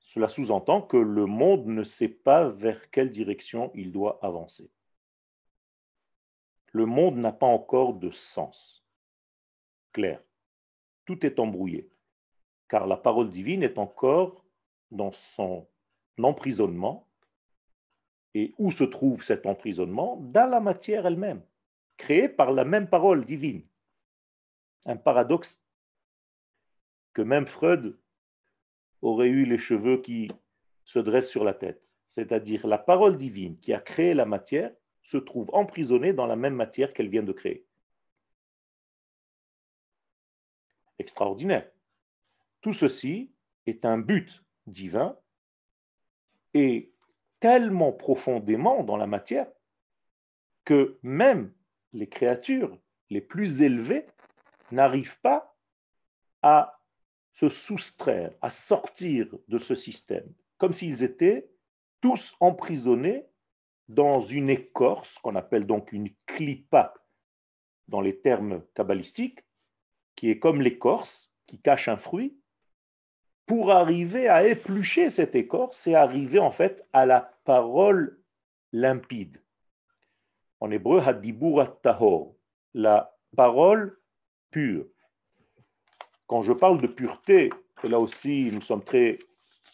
Cela 0.00 0.28
sous-entend 0.28 0.82
que 0.82 0.96
le 0.96 1.26
monde 1.26 1.66
ne 1.66 1.84
sait 1.84 2.08
pas 2.08 2.48
vers 2.48 2.90
quelle 2.90 3.10
direction 3.10 3.70
il 3.74 3.92
doit 3.92 4.18
avancer. 4.22 4.70
Le 6.72 6.86
monde 6.86 7.16
n'a 7.16 7.32
pas 7.32 7.46
encore 7.46 7.94
de 7.94 8.10
sens 8.10 8.84
clair. 9.92 10.22
Tout 11.04 11.24
est 11.24 11.38
embrouillé, 11.38 11.90
car 12.72 12.86
la 12.86 12.96
parole 12.96 13.28
divine 13.28 13.62
est 13.62 13.76
encore 13.76 14.42
dans 14.90 15.12
son 15.12 15.68
emprisonnement. 16.22 17.06
Et 18.32 18.54
où 18.56 18.70
se 18.70 18.84
trouve 18.84 19.22
cet 19.22 19.44
emprisonnement? 19.44 20.16
Dans 20.16 20.48
la 20.48 20.58
matière 20.58 21.04
elle-même, 21.04 21.42
créée 21.98 22.30
par 22.30 22.50
la 22.50 22.64
même 22.64 22.88
parole 22.88 23.26
divine. 23.26 23.62
Un 24.86 24.96
paradoxe 24.96 25.62
que 27.12 27.20
même 27.20 27.46
Freud 27.46 27.98
aurait 29.02 29.28
eu 29.28 29.44
les 29.44 29.58
cheveux 29.58 30.00
qui 30.00 30.30
se 30.86 30.98
dressent 30.98 31.28
sur 31.28 31.44
la 31.44 31.52
tête. 31.52 31.94
C'est-à-dire 32.08 32.66
la 32.66 32.78
parole 32.78 33.18
divine 33.18 33.58
qui 33.58 33.74
a 33.74 33.80
créé 33.80 34.14
la 34.14 34.24
matière 34.24 34.72
se 35.02 35.18
trouve 35.18 35.50
emprisonnée 35.52 36.14
dans 36.14 36.26
la 36.26 36.36
même 36.36 36.54
matière 36.54 36.94
qu'elle 36.94 37.10
vient 37.10 37.22
de 37.22 37.32
créer. 37.32 37.66
Extraordinaire. 40.98 41.70
Tout 42.62 42.72
ceci 42.72 43.32
est 43.66 43.84
un 43.84 43.98
but 43.98 44.42
divin 44.66 45.18
et 46.54 46.92
tellement 47.40 47.92
profondément 47.92 48.84
dans 48.84 48.96
la 48.96 49.06
matière 49.06 49.48
que 50.64 50.98
même 51.02 51.52
les 51.92 52.08
créatures 52.08 52.78
les 53.10 53.20
plus 53.20 53.62
élevées 53.62 54.06
n'arrivent 54.70 55.20
pas 55.20 55.56
à 56.40 56.80
se 57.32 57.48
soustraire, 57.48 58.32
à 58.40 58.48
sortir 58.48 59.26
de 59.48 59.58
ce 59.58 59.74
système, 59.74 60.32
comme 60.58 60.72
s'ils 60.72 61.02
étaient 61.02 61.50
tous 62.00 62.36
emprisonnés 62.40 63.26
dans 63.88 64.20
une 64.20 64.50
écorce, 64.50 65.18
qu'on 65.18 65.34
appelle 65.34 65.66
donc 65.66 65.92
une 65.92 66.10
clipa 66.26 66.94
dans 67.88 68.00
les 68.00 68.18
termes 68.20 68.62
kabbalistiques, 68.74 69.40
qui 70.14 70.30
est 70.30 70.38
comme 70.38 70.62
l'écorce 70.62 71.32
qui 71.46 71.60
cache 71.60 71.88
un 71.88 71.96
fruit, 71.96 72.38
pour 73.46 73.70
arriver 73.70 74.28
à 74.28 74.46
éplucher 74.46 75.10
cette 75.10 75.34
écorce 75.34 75.86
et 75.86 75.94
arriver 75.94 76.38
en 76.38 76.50
fait 76.50 76.86
à 76.92 77.06
la 77.06 77.32
parole 77.44 78.18
limpide. 78.72 79.38
En 80.60 80.70
hébreu, 80.70 81.00
hadibur 81.00 81.80
tahor, 81.80 82.34
la 82.74 83.16
parole 83.36 83.98
pure. 84.50 84.86
Quand 86.26 86.42
je 86.42 86.52
parle 86.52 86.80
de 86.80 86.86
pureté, 86.86 87.50
et 87.82 87.88
là 87.88 87.98
aussi 87.98 88.50
nous 88.52 88.62
sommes 88.62 88.84
très 88.84 89.18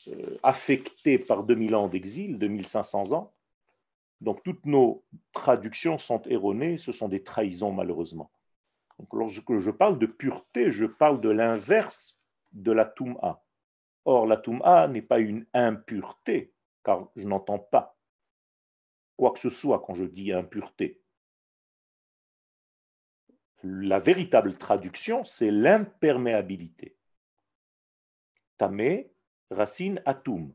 euh, 0.09 0.39
affectés 0.43 1.19
par 1.19 1.45
2000 1.45 1.75
ans 1.75 1.89
d'exil, 1.89 2.39
2500 2.39 3.13
ans, 3.13 3.33
donc 4.21 4.43
toutes 4.43 4.67
nos 4.67 5.05
traductions 5.33 5.99
sont 5.99 6.23
erronées, 6.27 6.79
ce 6.79 6.91
sont 6.91 7.09
des 7.09 7.23
trahisons 7.23 7.73
malheureusement. 7.73 8.31
Donc 8.99 9.09
lorsque 9.13 9.59
je 9.59 9.71
parle 9.71 9.99
de 9.99 10.07
pureté, 10.07 10.71
je 10.71 10.87
parle 10.87 11.21
de 11.21 11.29
l'inverse 11.29 12.19
de 12.53 12.73
la 12.73 12.85
Toum'a. 12.85 13.43
Or, 14.11 14.27
la 14.27 14.38
Toum'a 14.38 14.88
n'est 14.88 15.03
pas 15.03 15.19
une 15.19 15.47
impureté, 15.53 16.53
car 16.83 17.11
je 17.15 17.27
n'entends 17.27 17.59
pas 17.59 17.97
quoi 19.17 19.33
que 19.33 19.41
ce 19.41 19.50
soit 19.50 19.81
quand 19.81 19.95
je 19.95 20.05
dis 20.05 20.33
impureté 20.33 21.03
la 23.62 23.99
véritable 23.99 24.55
traduction, 24.55 25.25
c'est 25.25 25.50
l'imperméabilité. 25.50 26.97
Tamé, 28.57 29.12
racine 29.50 30.00
atum. 30.07 30.53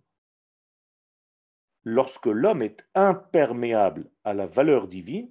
Lorsque 1.83 2.27
l'homme 2.27 2.61
est 2.61 2.85
imperméable 2.95 4.09
à 4.23 4.33
la 4.33 4.47
valeur 4.47 4.87
divine, 4.87 5.29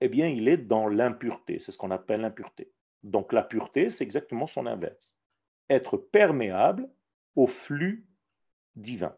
eh 0.00 0.08
bien, 0.08 0.28
il 0.28 0.48
est 0.48 0.56
dans 0.56 0.88
l'impureté. 0.88 1.58
C'est 1.58 1.72
ce 1.72 1.78
qu'on 1.78 1.90
appelle 1.90 2.20
l'impureté. 2.20 2.72
Donc, 3.02 3.32
la 3.32 3.42
pureté, 3.42 3.90
c'est 3.90 4.04
exactement 4.04 4.46
son 4.46 4.66
inverse. 4.66 5.16
Être 5.68 5.96
perméable 5.96 6.88
au 7.36 7.46
flux 7.46 8.06
divin. 8.76 9.16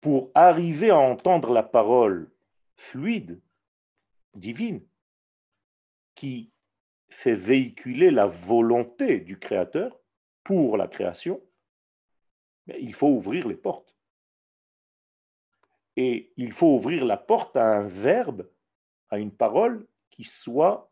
Pour 0.00 0.30
arriver 0.34 0.90
à 0.90 0.98
entendre 0.98 1.52
la 1.52 1.62
parole 1.62 2.30
fluide, 2.76 3.40
divine 4.34 4.84
qui 6.14 6.52
fait 7.08 7.34
véhiculer 7.34 8.10
la 8.10 8.26
volonté 8.26 9.20
du 9.20 9.38
Créateur 9.38 9.98
pour 10.44 10.76
la 10.76 10.88
création, 10.88 11.40
il 12.66 12.94
faut 12.94 13.08
ouvrir 13.08 13.46
les 13.46 13.54
portes. 13.54 13.94
Et 15.96 16.32
il 16.36 16.52
faut 16.52 16.74
ouvrir 16.76 17.04
la 17.04 17.16
porte 17.16 17.56
à 17.56 17.64
un 17.64 17.86
verbe, 17.86 18.48
à 19.10 19.18
une 19.18 19.30
parole 19.30 19.86
qui 20.10 20.24
soit 20.24 20.90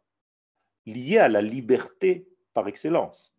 liée 0.84 1.18
à 1.18 1.28
la 1.28 1.40
liberté 1.40 2.28
par 2.52 2.68
excellence. 2.68 3.34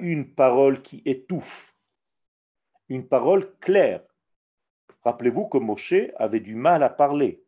Une 0.00 0.34
parole 0.34 0.82
qui 0.82 1.02
étouffe, 1.04 1.74
une 2.88 3.06
parole 3.06 3.56
claire, 3.58 4.02
Rappelez-vous 5.06 5.46
que 5.46 5.58
Moshe 5.58 5.94
avait 6.16 6.40
du 6.40 6.56
mal 6.56 6.82
à 6.82 6.88
parler. 6.88 7.40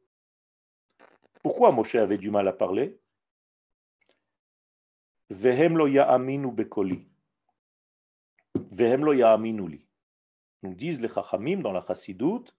Pourquoi 1.42 1.73
Moshe 1.73 1.97
avait 1.97 2.16
du 2.16 2.30
mal 2.30 2.47
à 2.47 2.52
parler? 2.52 3.00
Vehem 5.28 5.76
lo 5.76 5.88
ya'aminu 5.88 6.52
bekoli. 6.52 7.04
Nous 10.62 10.75
disent 10.75 11.00
les 11.00 11.08
Chachamim 11.08 11.61
dans 11.61 11.73
la 11.73 11.85
Chassidoute 11.85 12.56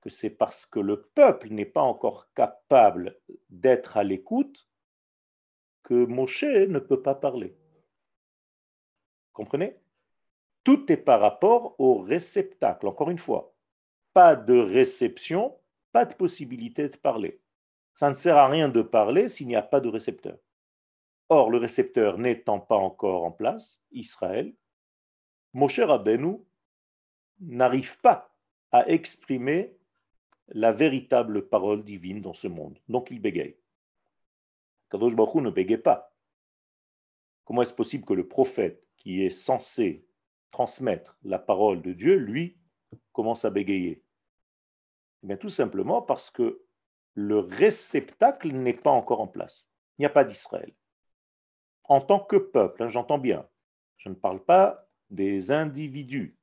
que 0.00 0.10
c'est 0.10 0.30
parce 0.30 0.64
que 0.64 0.78
le 0.78 1.02
peuple 1.16 1.48
n'est 1.48 1.64
pas 1.64 1.82
encore 1.82 2.28
capable 2.32 3.18
d'être 3.50 3.96
à 3.96 4.04
l'écoute 4.04 4.68
que 5.82 6.04
Moshe 6.04 6.44
ne 6.44 6.78
peut 6.78 7.02
pas 7.02 7.16
parler. 7.16 7.56
Comprenez? 9.36 9.76
Tout 10.64 10.90
est 10.90 10.96
par 10.96 11.20
rapport 11.20 11.78
au 11.78 11.98
réceptacle, 11.98 12.88
encore 12.88 13.10
une 13.10 13.18
fois 13.18 13.56
pas 14.16 14.34
de 14.34 14.58
réception, 14.58 15.54
pas 15.92 16.06
de 16.06 16.14
possibilité 16.14 16.88
de 16.88 16.96
parler. 16.96 17.38
Ça 17.92 18.08
ne 18.08 18.14
sert 18.14 18.38
à 18.38 18.48
rien 18.48 18.70
de 18.70 18.80
parler 18.80 19.28
s'il 19.28 19.46
n'y 19.46 19.56
a 19.56 19.60
pas 19.60 19.78
de 19.78 19.90
récepteur. 19.90 20.38
Or, 21.28 21.50
le 21.50 21.58
récepteur 21.58 22.16
n'étant 22.16 22.58
pas 22.58 22.76
encore 22.76 23.24
en 23.24 23.30
place, 23.30 23.78
Israël, 23.90 24.54
Moshe 25.52 25.80
Rabbeinu 25.80 26.38
n'arrive 27.40 28.00
pas 28.00 28.34
à 28.72 28.88
exprimer 28.88 29.76
la 30.48 30.72
véritable 30.72 31.46
parole 31.46 31.84
divine 31.84 32.22
dans 32.22 32.32
ce 32.32 32.48
monde. 32.48 32.78
Donc 32.88 33.10
il 33.10 33.20
bégaye. 33.20 33.58
Kadosh 34.88 35.14
Baruch 35.14 35.42
ne 35.42 35.50
bégaye 35.50 35.76
pas. 35.76 36.10
Comment 37.44 37.60
est-ce 37.60 37.74
possible 37.74 38.06
que 38.06 38.14
le 38.14 38.26
prophète 38.26 38.82
qui 39.06 39.22
est 39.22 39.30
censé 39.30 40.04
transmettre 40.50 41.16
la 41.22 41.38
parole 41.38 41.80
de 41.80 41.92
Dieu, 41.92 42.16
lui, 42.16 42.58
commence 43.12 43.44
à 43.44 43.50
bégayer 43.50 44.02
eh 45.22 45.26
bien, 45.28 45.36
Tout 45.36 45.48
simplement 45.48 46.02
parce 46.02 46.28
que 46.28 46.64
le 47.14 47.38
réceptacle 47.38 48.50
n'est 48.50 48.74
pas 48.74 48.90
encore 48.90 49.20
en 49.20 49.28
place. 49.28 49.68
Il 49.96 50.02
n'y 50.02 50.06
a 50.06 50.10
pas 50.10 50.24
d'Israël. 50.24 50.74
En 51.84 52.00
tant 52.00 52.18
que 52.18 52.34
peuple, 52.34 52.82
hein, 52.82 52.88
j'entends 52.88 53.20
bien, 53.20 53.48
je 53.98 54.08
ne 54.08 54.16
parle 54.16 54.44
pas 54.44 54.88
des 55.08 55.52
individus. 55.52 56.36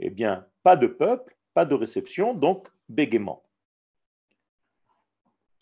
Eh 0.00 0.10
bien, 0.10 0.46
pas 0.62 0.76
de 0.76 0.86
peuple, 0.86 1.34
pas 1.54 1.64
de 1.64 1.74
réception, 1.74 2.34
donc 2.34 2.68
bégaiement. 2.90 3.42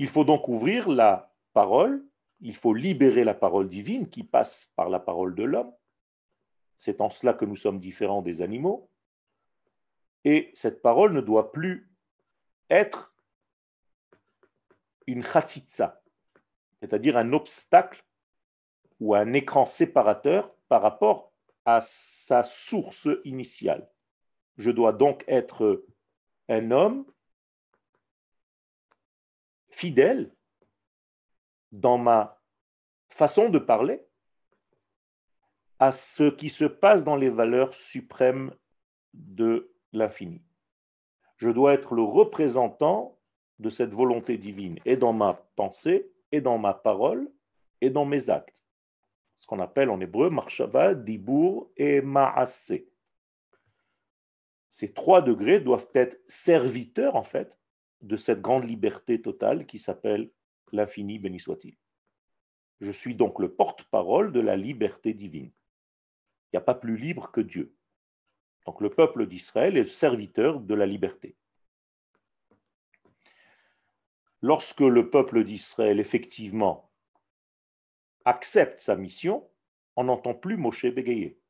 Il 0.00 0.08
faut 0.08 0.24
donc 0.24 0.48
ouvrir 0.48 0.88
la 0.88 1.32
parole, 1.52 2.04
il 2.40 2.54
faut 2.54 2.74
libérer 2.74 3.24
la 3.24 3.34
parole 3.34 3.68
divine 3.68 4.08
qui 4.08 4.24
passe 4.24 4.72
par 4.76 4.88
la 4.88 5.00
parole 5.00 5.34
de 5.34 5.44
l'homme. 5.44 5.72
C'est 6.76 7.00
en 7.00 7.10
cela 7.10 7.34
que 7.34 7.44
nous 7.44 7.56
sommes 7.56 7.80
différents 7.80 8.22
des 8.22 8.40
animaux. 8.40 8.90
Et 10.24 10.52
cette 10.54 10.82
parole 10.82 11.12
ne 11.12 11.20
doit 11.20 11.52
plus 11.52 11.90
être 12.70 13.12
une 15.06 15.22
chatzitza, 15.22 16.02
c'est-à-dire 16.80 17.16
un 17.16 17.32
obstacle 17.32 18.04
ou 19.00 19.14
un 19.14 19.32
écran 19.32 19.64
séparateur 19.64 20.54
par 20.68 20.82
rapport 20.82 21.32
à 21.64 21.80
sa 21.80 22.44
source 22.44 23.08
initiale. 23.24 23.88
Je 24.58 24.70
dois 24.70 24.92
donc 24.92 25.24
être 25.28 25.84
un 26.48 26.70
homme 26.70 27.06
fidèle 29.70 30.34
dans 31.72 31.98
ma 31.98 32.40
façon 33.08 33.48
de 33.48 33.58
parler 33.58 34.04
à 35.78 35.92
ce 35.92 36.30
qui 36.30 36.48
se 36.48 36.64
passe 36.64 37.04
dans 37.04 37.16
les 37.16 37.30
valeurs 37.30 37.74
suprêmes 37.74 38.52
de 39.14 39.72
l'infini. 39.92 40.42
Je 41.36 41.50
dois 41.50 41.74
être 41.74 41.94
le 41.94 42.02
représentant 42.02 43.18
de 43.58 43.70
cette 43.70 43.92
volonté 43.92 44.38
divine, 44.38 44.78
et 44.84 44.96
dans 44.96 45.12
ma 45.12 45.34
pensée, 45.56 46.10
et 46.32 46.40
dans 46.40 46.58
ma 46.58 46.74
parole, 46.74 47.30
et 47.80 47.90
dans 47.90 48.04
mes 48.04 48.30
actes. 48.30 48.62
Ce 49.36 49.46
qu'on 49.46 49.60
appelle 49.60 49.90
en 49.90 50.00
hébreu 50.00 50.30
marshava, 50.30 50.94
dibur 50.94 51.68
et 51.76 52.00
maase. 52.00 52.74
Ces 54.70 54.92
trois 54.92 55.22
degrés 55.22 55.60
doivent 55.60 55.88
être 55.94 56.20
serviteurs, 56.28 57.16
en 57.16 57.22
fait, 57.22 57.58
de 58.00 58.16
cette 58.16 58.40
grande 58.40 58.68
liberté 58.68 59.20
totale 59.20 59.66
qui 59.66 59.78
s'appelle 59.78 60.30
l'infini, 60.72 61.18
béni 61.18 61.40
soit-il. 61.40 61.76
Je 62.80 62.92
suis 62.92 63.14
donc 63.14 63.38
le 63.40 63.52
porte-parole 63.52 64.32
de 64.32 64.40
la 64.40 64.56
liberté 64.56 65.12
divine. 65.12 65.50
Il 66.46 66.56
n'y 66.56 66.58
a 66.58 66.62
pas 66.62 66.74
plus 66.74 66.96
libre 66.96 67.30
que 67.32 67.40
Dieu. 67.40 67.74
Donc 68.66 68.80
le 68.80 68.90
peuple 68.90 69.26
d'Israël 69.26 69.76
est 69.76 69.82
le 69.82 69.88
serviteur 69.88 70.60
de 70.60 70.74
la 70.74 70.86
liberté. 70.86 71.36
Lorsque 74.40 74.80
le 74.80 75.10
peuple 75.10 75.42
d'Israël 75.44 75.98
effectivement 75.98 76.90
accepte 78.24 78.80
sa 78.80 78.94
mission, 78.94 79.48
on 79.96 80.04
n'entend 80.04 80.34
plus 80.34 80.56
Moshe 80.56 80.86
bégayer. 80.86 81.40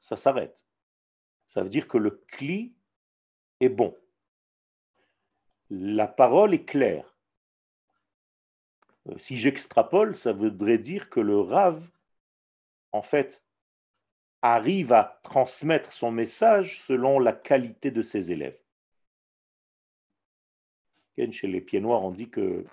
Ça 0.00 0.16
s'arrête. 0.16 0.66
Ça 1.48 1.62
veut 1.62 1.68
dire 1.68 1.88
que 1.88 1.98
le 1.98 2.22
cli 2.28 2.74
est 3.60 3.68
bon. 3.68 3.96
La 5.70 6.06
parole 6.06 6.54
est 6.54 6.64
claire. 6.64 7.15
Euh, 9.08 9.18
si 9.18 9.36
j'extrapole, 9.36 10.16
ça 10.16 10.32
voudrait 10.32 10.78
dire 10.78 11.10
que 11.10 11.20
le 11.20 11.40
rave, 11.40 11.86
en 12.92 13.02
fait, 13.02 13.42
arrive 14.42 14.92
à 14.92 15.20
transmettre 15.22 15.92
son 15.92 16.10
message 16.10 16.78
selon 16.78 17.18
la 17.18 17.32
qualité 17.32 17.90
de 17.90 18.02
ses 18.02 18.32
élèves. 18.32 18.58
Chez 21.30 21.46
les 21.46 21.62
pieds 21.62 21.80
noirs, 21.80 22.04
on 22.04 22.10
dit 22.10 22.28
que 22.28 22.64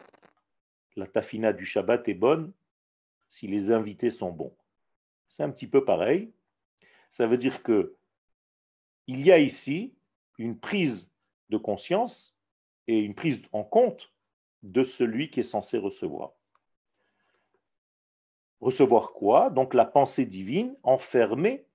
la 0.98 1.08
tafina 1.08 1.54
du 1.54 1.66
Shabbat 1.66 2.08
est 2.10 2.14
bonne 2.14 2.52
si 3.30 3.48
les 3.48 3.72
invités 3.72 4.10
sont 4.10 4.32
bons. 4.32 4.54
C'est 5.30 5.44
un 5.44 5.50
petit 5.50 5.66
peu 5.66 5.86
pareil. 5.86 6.30
Ça 7.12 7.26
veut 7.26 7.38
dire 7.38 7.64
que 7.64 7.96
il 9.08 9.22
y 9.22 9.32
a 9.32 9.40
ici 9.40 9.94
une 10.38 10.58
prise 10.58 11.10
de 11.50 11.58
conscience 11.58 12.36
et 12.88 13.00
une 13.00 13.16
prise 13.16 13.42
en 13.54 13.64
compte 13.64 14.13
de 14.64 14.84
celui 14.84 15.30
qui 15.30 15.42
est 15.42 15.44
censé 15.44 15.78
recevoir. 15.78 16.32
Recevoir 18.62 19.12
quoi? 19.12 19.50
Donc 19.50 19.74
la 19.74 19.86
pensée 19.86 20.26
divine 20.26 20.76
enfermée, 20.84 21.66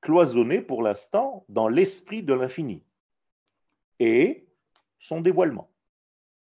cloisonnée 0.00 0.60
pour 0.60 0.82
l'instant 0.82 1.44
dans 1.48 1.68
l'esprit 1.68 2.22
de 2.22 2.32
l'infini 2.32 2.82
et 3.98 4.46
son 4.98 5.20
dévoilement. 5.20 5.68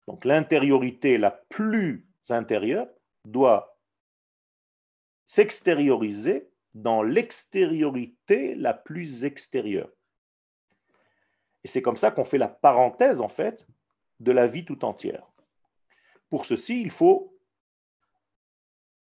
Donc 0.08 0.25
l'intériorité 0.25 1.17
la 1.17 1.32
plus 1.32 2.08
intérieure 2.29 2.88
doit 3.25 3.77
s'extérioriser 5.27 6.49
dans 6.73 7.03
l'extériorité 7.03 8.56
la 8.56 8.73
plus 8.73 9.25
extérieure. 9.25 9.89
Et 11.63 11.67
c'est 11.67 11.82
comme 11.82 11.97
ça 11.97 12.12
qu'on 12.12 12.25
fait 12.25 12.38
la 12.38 12.47
parenthèse, 12.47 13.21
en 13.21 13.29
fait, 13.29 13.67
de 14.19 14.32
la 14.32 14.47
vie 14.47 14.65
tout 14.65 14.84
entière. 14.84 15.25
Pour 16.34 16.48
ceci, 16.48 16.82
il 16.82 16.89
faut 16.89 17.38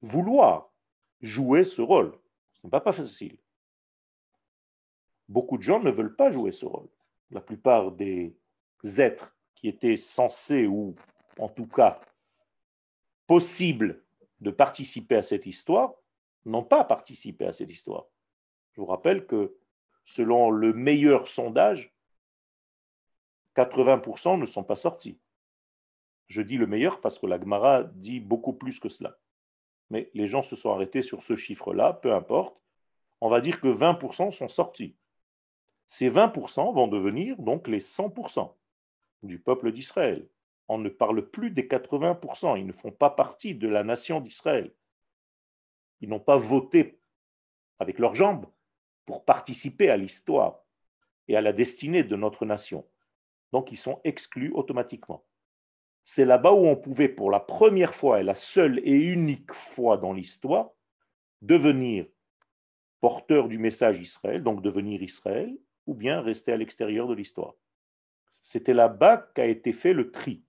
vouloir 0.03 0.71
jouer 1.19 1.63
ce 1.63 1.81
rôle. 1.81 2.15
Ce 2.53 2.67
n'est 2.67 2.69
pas, 2.69 2.91
facile. 2.91 3.39
Beaucoup 5.27 5.57
de 5.57 5.63
gens 5.63 5.79
ne 5.79 5.89
veulent 5.89 6.15
pas 6.15 6.31
jouer 6.31 6.51
ce 6.51 6.67
rôle. 6.67 6.87
La 7.31 7.41
plupart 7.41 7.91
des 7.91 8.37
êtres 8.83 9.35
qui 9.55 9.67
étaient 9.67 9.97
censés, 9.97 10.67
ou 10.67 10.93
en 11.39 11.49
tout 11.49 11.65
cas 11.65 11.99
possibles, 13.25 14.03
de 14.39 14.51
participer 14.51 15.15
à 15.15 15.23
cette 15.23 15.47
histoire, 15.47 15.95
n'ont 16.45 16.63
pas 16.63 16.83
participé 16.83 17.47
à 17.47 17.53
cette 17.53 17.71
histoire. 17.71 18.05
Je 18.73 18.81
vous 18.81 18.85
rappelle 18.85 19.25
que 19.25 19.57
selon 20.05 20.51
le 20.51 20.71
meilleur 20.71 21.27
sondage, 21.27 21.95
80% 23.55 24.39
ne 24.39 24.45
sont 24.45 24.63
pas 24.63 24.75
sortis. 24.75 25.17
Je 26.27 26.41
dis 26.41 26.57
le 26.57 26.67
meilleur 26.67 27.01
parce 27.01 27.19
que 27.19 27.27
la 27.27 27.39
Gemara 27.39 27.83
dit 27.83 28.19
beaucoup 28.19 28.53
plus 28.53 28.79
que 28.79 28.89
cela. 28.89 29.17
Mais 29.89 30.09
les 30.13 30.27
gens 30.27 30.41
se 30.41 30.55
sont 30.55 30.71
arrêtés 30.71 31.01
sur 31.01 31.23
ce 31.23 31.35
chiffre-là, 31.35 31.93
peu 31.93 32.13
importe. 32.13 32.59
On 33.21 33.29
va 33.29 33.41
dire 33.41 33.61
que 33.61 33.67
20% 33.67 34.31
sont 34.31 34.47
sortis. 34.47 34.95
Ces 35.85 36.09
20% 36.09 36.73
vont 36.73 36.87
devenir 36.87 37.37
donc 37.37 37.67
les 37.67 37.79
100% 37.79 38.51
du 39.23 39.39
peuple 39.39 39.71
d'Israël. 39.71 40.27
On 40.67 40.77
ne 40.77 40.89
parle 40.89 41.29
plus 41.29 41.51
des 41.51 41.67
80%, 41.67 42.57
ils 42.57 42.65
ne 42.65 42.71
font 42.71 42.91
pas 42.91 43.09
partie 43.09 43.53
de 43.53 43.67
la 43.67 43.83
nation 43.83 44.21
d'Israël. 44.21 44.73
Ils 46.01 46.09
n'ont 46.09 46.19
pas 46.19 46.37
voté 46.37 46.99
avec 47.79 47.99
leurs 47.99 48.15
jambes 48.15 48.47
pour 49.05 49.25
participer 49.25 49.89
à 49.89 49.97
l'histoire 49.97 50.59
et 51.27 51.35
à 51.35 51.41
la 51.41 51.53
destinée 51.53 52.03
de 52.03 52.15
notre 52.15 52.45
nation. 52.45 52.85
Donc 53.51 53.71
ils 53.71 53.77
sont 53.77 54.01
exclus 54.03 54.51
automatiquement. 54.53 55.23
C'est 56.03 56.25
là-bas 56.25 56.51
où 56.51 56.65
on 56.65 56.75
pouvait 56.75 57.09
pour 57.09 57.31
la 57.31 57.39
première 57.39 57.95
fois 57.95 58.19
et 58.19 58.23
la 58.23 58.35
seule 58.35 58.79
et 58.83 58.95
unique 58.95 59.53
fois 59.53 59.97
dans 59.97 60.13
l'histoire 60.13 60.71
devenir 61.41 62.05
porteur 62.99 63.47
du 63.47 63.57
message 63.57 63.99
Israël, 63.99 64.43
donc 64.43 64.61
devenir 64.61 65.01
Israël, 65.01 65.57
ou 65.87 65.93
bien 65.93 66.21
rester 66.21 66.53
à 66.53 66.57
l'extérieur 66.57 67.07
de 67.07 67.13
l'histoire. 67.13 67.53
C'était 68.41 68.73
là-bas 68.73 69.29
qu'a 69.33 69.45
été 69.45 69.73
fait 69.73 69.93
le 69.93 70.11
tri. 70.11 70.43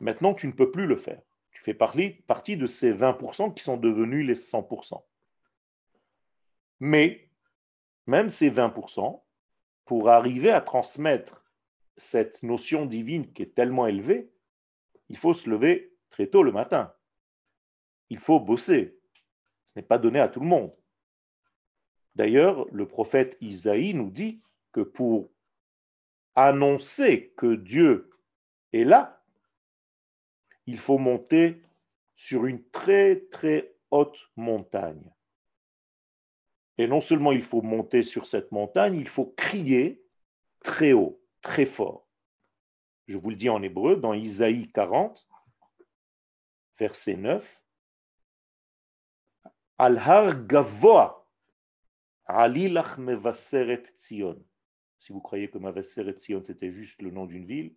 Maintenant, 0.00 0.34
tu 0.34 0.46
ne 0.48 0.52
peux 0.52 0.70
plus 0.70 0.86
le 0.86 0.96
faire 0.96 1.20
fait 1.66 1.74
partie 1.74 2.56
de 2.56 2.66
ces 2.68 2.92
20% 2.92 3.52
qui 3.54 3.64
sont 3.64 3.76
devenus 3.76 4.24
les 4.24 4.36
100%. 4.36 5.02
Mais 6.78 7.28
même 8.06 8.28
ces 8.28 8.50
20%, 8.50 9.20
pour 9.84 10.08
arriver 10.08 10.50
à 10.50 10.60
transmettre 10.60 11.44
cette 11.96 12.42
notion 12.44 12.86
divine 12.86 13.32
qui 13.32 13.42
est 13.42 13.54
tellement 13.54 13.88
élevée, 13.88 14.30
il 15.08 15.16
faut 15.18 15.34
se 15.34 15.48
lever 15.48 15.92
très 16.10 16.26
tôt 16.26 16.42
le 16.42 16.52
matin. 16.52 16.92
Il 18.10 18.18
faut 18.18 18.40
bosser. 18.40 18.98
Ce 19.64 19.78
n'est 19.78 19.86
pas 19.86 19.98
donné 19.98 20.20
à 20.20 20.28
tout 20.28 20.40
le 20.40 20.46
monde. 20.46 20.72
D'ailleurs, 22.14 22.66
le 22.72 22.86
prophète 22.86 23.36
Isaïe 23.40 23.94
nous 23.94 24.10
dit 24.10 24.40
que 24.72 24.80
pour 24.80 25.30
annoncer 26.34 27.32
que 27.36 27.54
Dieu 27.54 28.10
est 28.72 28.84
là, 28.84 29.22
il 30.66 30.78
faut 30.78 30.98
monter 30.98 31.62
sur 32.16 32.46
une 32.46 32.62
très 32.70 33.20
très 33.30 33.74
haute 33.90 34.30
montagne. 34.36 35.12
Et 36.78 36.86
non 36.86 37.00
seulement 37.00 37.32
il 37.32 37.42
faut 37.42 37.62
monter 37.62 38.02
sur 38.02 38.26
cette 38.26 38.52
montagne, 38.52 38.96
il 38.96 39.08
faut 39.08 39.32
crier 39.36 40.02
très 40.60 40.92
haut, 40.92 41.20
très 41.42 41.66
fort. 41.66 42.05
Je 43.06 43.18
vous 43.18 43.30
le 43.30 43.36
dis 43.36 43.48
en 43.48 43.62
hébreu, 43.62 43.96
dans 43.96 44.14
Isaïe 44.14 44.70
40, 44.72 45.28
verset 46.78 47.16
9. 47.16 47.62
Al-har 49.78 50.34
gavoa, 50.46 51.26
alilach 52.24 52.98
mevaseret 52.98 53.84
Tzion. 53.98 54.42
Si 54.98 55.12
vous 55.12 55.20
croyez 55.20 55.50
que 55.50 55.58
Mavaseret 55.58 56.14
Tzion 56.14 56.42
c'était 56.44 56.72
juste 56.72 57.02
le 57.02 57.10
nom 57.10 57.26
d'une 57.26 57.46
ville, 57.46 57.74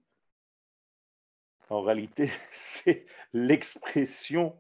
en 1.70 1.82
réalité, 1.82 2.32
c'est 2.54 3.06
l'expression 3.34 4.58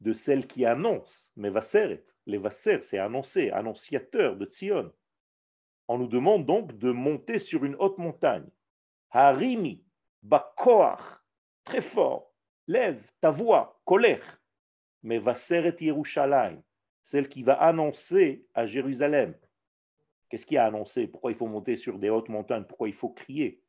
de 0.00 0.12
celle 0.12 0.46
qui 0.46 0.64
annonce. 0.64 1.32
Mevaseret, 1.36 2.04
les 2.26 2.40
c'est 2.50 2.98
annoncer, 2.98 3.50
annonciateur 3.50 4.36
de 4.36 4.46
Tzion. 4.46 4.92
On 5.88 5.98
nous 5.98 6.08
demande 6.08 6.46
donc 6.46 6.76
de 6.78 6.90
monter 6.90 7.38
sur 7.38 7.64
une 7.64 7.76
haute 7.76 7.98
montagne. 7.98 8.48
Harimi, 9.16 9.82
Bakoach, 10.22 11.00
très 11.64 11.80
fort, 11.80 12.34
lève 12.66 13.02
ta 13.22 13.30
voix, 13.30 13.80
colère. 13.86 14.42
Mais 15.02 15.18
Vaseret 15.18 15.76
Yerushalayim, 15.80 16.62
celle 17.02 17.30
qui 17.30 17.42
va 17.42 17.54
annoncer 17.54 18.46
à 18.52 18.66
Jérusalem. 18.66 19.34
Qu'est-ce 20.28 20.44
qui 20.44 20.58
a 20.58 20.66
annoncé 20.66 21.06
Pourquoi 21.06 21.30
il 21.30 21.36
faut 21.36 21.46
monter 21.46 21.76
sur 21.76 21.98
des 21.98 22.10
hautes 22.10 22.28
montagnes? 22.28 22.64
Pourquoi 22.64 22.88
il 22.90 22.94
faut 22.94 23.08
crier? 23.08 23.62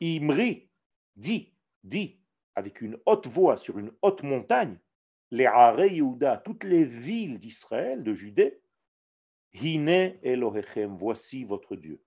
Imri 0.00 0.70
dit, 1.14 1.52
dit, 1.84 2.18
avec 2.54 2.80
une 2.80 2.98
haute 3.04 3.26
voix 3.26 3.58
sur 3.58 3.78
une 3.78 3.92
haute 4.00 4.22
montagne, 4.22 4.78
les 5.30 5.44
Hare 5.44 5.84
Yehuda, 5.84 6.38
toutes 6.38 6.64
les 6.64 6.84
villes 6.84 7.38
d'Israël, 7.38 8.02
de 8.02 8.14
Judée, 8.14 8.58
Hine 9.52 10.16
Elohechem, 10.22 10.96
voici 10.96 11.44
votre 11.44 11.76
Dieu. 11.76 12.05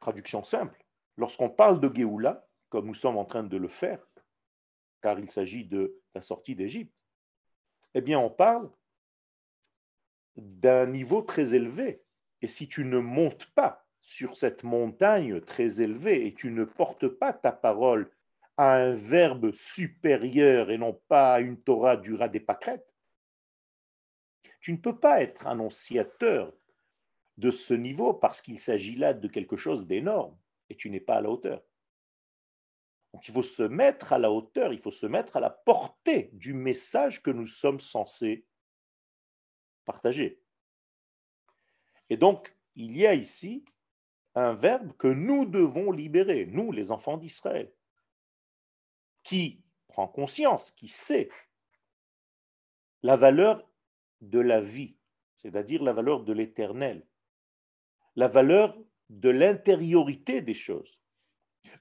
Traduction 0.00 0.44
simple. 0.44 0.82
Lorsqu'on 1.16 1.50
parle 1.50 1.80
de 1.80 1.94
Géoula, 1.94 2.46
comme 2.68 2.86
nous 2.86 2.94
sommes 2.94 3.16
en 3.16 3.24
train 3.24 3.42
de 3.42 3.56
le 3.56 3.68
faire, 3.68 4.00
car 5.02 5.18
il 5.18 5.30
s'agit 5.30 5.64
de 5.64 6.00
la 6.14 6.22
sortie 6.22 6.54
d'Égypte, 6.54 6.94
eh 7.94 8.00
bien 8.00 8.18
on 8.18 8.30
parle 8.30 8.70
d'un 10.36 10.86
niveau 10.86 11.22
très 11.22 11.54
élevé. 11.54 12.02
Et 12.42 12.48
si 12.48 12.68
tu 12.68 12.84
ne 12.84 12.98
montes 12.98 13.46
pas 13.54 13.84
sur 14.00 14.36
cette 14.36 14.62
montagne 14.62 15.40
très 15.40 15.80
élevée 15.80 16.26
et 16.26 16.34
tu 16.34 16.50
ne 16.50 16.64
portes 16.64 17.08
pas 17.08 17.32
ta 17.32 17.52
parole 17.52 18.10
à 18.56 18.74
un 18.74 18.94
verbe 18.94 19.52
supérieur 19.52 20.70
et 20.70 20.78
non 20.78 21.00
pas 21.08 21.34
à 21.34 21.40
une 21.40 21.60
Torah 21.60 21.96
du 21.96 22.14
rat 22.14 22.28
des 22.28 22.40
pâquerettes, 22.40 22.86
tu 24.60 24.72
ne 24.72 24.78
peux 24.78 24.98
pas 24.98 25.22
être 25.22 25.46
annonciateur 25.46 26.52
de 27.38 27.50
ce 27.52 27.72
niveau 27.72 28.12
parce 28.12 28.42
qu'il 28.42 28.58
s'agit 28.58 28.96
là 28.96 29.14
de 29.14 29.28
quelque 29.28 29.56
chose 29.56 29.86
d'énorme 29.86 30.36
et 30.68 30.76
tu 30.76 30.90
n'es 30.90 31.00
pas 31.00 31.14
à 31.14 31.20
la 31.20 31.30
hauteur. 31.30 31.62
Donc 33.14 33.26
il 33.26 33.32
faut 33.32 33.44
se 33.44 33.62
mettre 33.62 34.12
à 34.12 34.18
la 34.18 34.30
hauteur, 34.30 34.72
il 34.72 34.80
faut 34.80 34.90
se 34.90 35.06
mettre 35.06 35.36
à 35.36 35.40
la 35.40 35.48
portée 35.48 36.30
du 36.32 36.52
message 36.52 37.22
que 37.22 37.30
nous 37.30 37.46
sommes 37.46 37.80
censés 37.80 38.44
partager. 39.84 40.42
Et 42.10 42.16
donc, 42.16 42.54
il 42.74 42.96
y 42.96 43.06
a 43.06 43.14
ici 43.14 43.64
un 44.34 44.54
verbe 44.54 44.92
que 44.96 45.08
nous 45.08 45.46
devons 45.46 45.92
libérer, 45.92 46.46
nous, 46.46 46.72
les 46.72 46.90
enfants 46.90 47.16
d'Israël, 47.16 47.72
qui 49.22 49.62
prend 49.86 50.08
conscience, 50.08 50.70
qui 50.72 50.88
sait 50.88 51.30
la 53.02 53.16
valeur 53.16 53.66
de 54.20 54.40
la 54.40 54.60
vie, 54.60 54.96
c'est-à-dire 55.36 55.82
la 55.82 55.92
valeur 55.92 56.24
de 56.24 56.32
l'éternel, 56.32 57.06
la 58.16 58.28
valeur 58.28 58.76
de 59.08 59.30
l'intériorité 59.30 60.40
des 60.40 60.54
choses, 60.54 60.98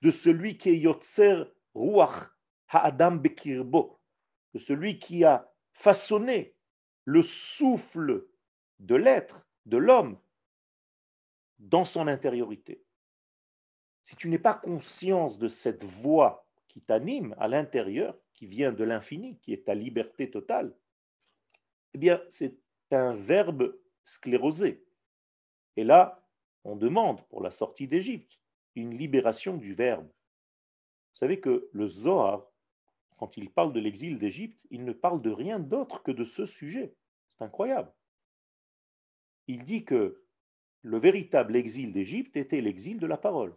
de 0.02 0.10
celui 0.10 0.58
qui 0.58 0.70
est 0.70 0.78
Yotzer 0.78 1.44
Ruach 1.74 2.32
Ha'adam 2.70 3.20
Bekirbo, 3.20 4.00
de 4.54 4.60
celui 4.60 5.00
qui 5.00 5.24
a 5.24 5.52
façonné 5.72 6.56
le 7.06 7.22
souffle 7.22 8.28
de 8.80 8.96
l'être, 8.96 9.48
de 9.66 9.78
l'homme, 9.78 10.20
dans 11.60 11.86
son 11.86 12.08
intériorité. 12.08 12.84
Si 14.04 14.16
tu 14.16 14.30
n'es 14.30 14.40
pas 14.40 14.54
conscience 14.54 15.38
de 15.38 15.48
cette 15.48 15.84
voix 15.84 16.48
qui 16.68 16.82
t'anime 16.82 17.36
à 17.40 17.48
l'intérieur, 17.48 18.18
qui 18.34 18.46
vient 18.46 18.72
de 18.72 18.84
l'infini, 18.84 19.38
qui 19.40 19.54
est 19.54 19.66
ta 19.66 19.74
liberté 19.74 20.30
totale, 20.30 20.76
eh 21.94 21.98
bien, 21.98 22.22
c'est 22.30 22.56
un 22.92 23.16
verbe 23.16 23.76
sclérosé. 24.06 24.86
Et 25.78 25.84
là, 25.84 26.28
on 26.64 26.76
demande 26.76 27.26
pour 27.28 27.42
la 27.42 27.52
sortie 27.52 27.88
d'Égypte 27.88 28.40
une 28.76 28.98
libération 28.98 29.56
du 29.56 29.74
verbe. 29.74 30.06
Vous 30.06 31.20
savez 31.20 31.40
que 31.40 31.70
le 31.72 31.88
Zohar, 31.88 32.46
quand 33.18 33.38
il 33.38 33.50
parle 33.50 33.74
de 33.74 33.80
l'exil 33.80 34.20
d'Égypte, 34.20 34.68
il 34.70 34.84
ne 34.84 34.92
parle 34.92 35.22
de 35.22 35.32
rien 35.32 35.60
d'autre 35.60 36.04
que 36.04 36.12
de 36.12 36.26
ce 36.26 36.46
sujet. 36.46 36.94
C'est 37.30 37.44
incroyable. 37.44 37.92
Il 39.48 39.64
dit 39.64 39.86
que 39.86 40.24
le 40.82 40.98
véritable 41.00 41.56
exil 41.56 41.94
d'Égypte 41.94 42.36
était 42.36 42.62
l'exil 42.62 43.00
de 43.00 43.08
la 43.08 43.18
parole. 43.18 43.56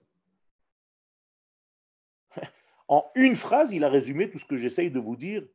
En 2.88 3.08
une 3.14 3.36
phrase, 3.36 3.72
il 3.72 3.84
a 3.84 3.88
résumé 3.88 4.28
tout 4.28 4.40
ce 4.40 4.44
que 4.44 4.56
j'essaye 4.56 4.90
de 4.90 4.98
vous 4.98 5.14
dire, 5.14 5.46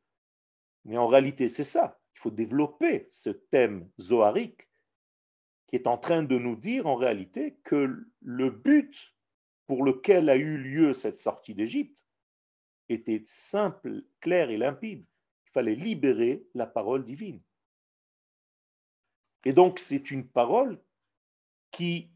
mais 0.86 0.98
en 0.98 1.08
réalité, 1.08 1.50
c'est 1.50 1.66
ça. 1.66 2.00
Il 2.14 2.20
faut 2.20 2.32
développer 2.32 3.08
ce 3.10 3.30
thème 3.30 3.90
zoharique 4.00 4.70
qui 5.68 5.76
est 5.76 5.88
en 5.88 5.98
train 5.98 6.24
de 6.24 6.38
nous 6.38 6.56
dire 6.56 6.88
en 6.88 6.96
réalité 6.96 7.58
que 7.64 8.08
le 8.22 8.50
but 8.50 9.14
pour 9.68 9.84
lequel 9.84 10.30
a 10.30 10.36
eu 10.36 10.58
lieu 10.58 10.94
cette 10.94 11.20
sortie 11.20 11.56
d'Égypte 11.56 12.06
était 12.90 13.24
simple, 13.26 14.04
clair 14.20 14.52
et 14.52 14.58
limpide. 14.58 15.06
Il 15.48 15.52
fallait 15.52 15.76
libérer 15.76 16.46
la 16.54 16.68
parole 16.68 17.04
divine. 17.04 17.42
Et 19.44 19.54
donc 19.54 19.80
c'est 19.80 20.12
une 20.12 20.28
parole 20.28 20.80
qui 21.72 22.12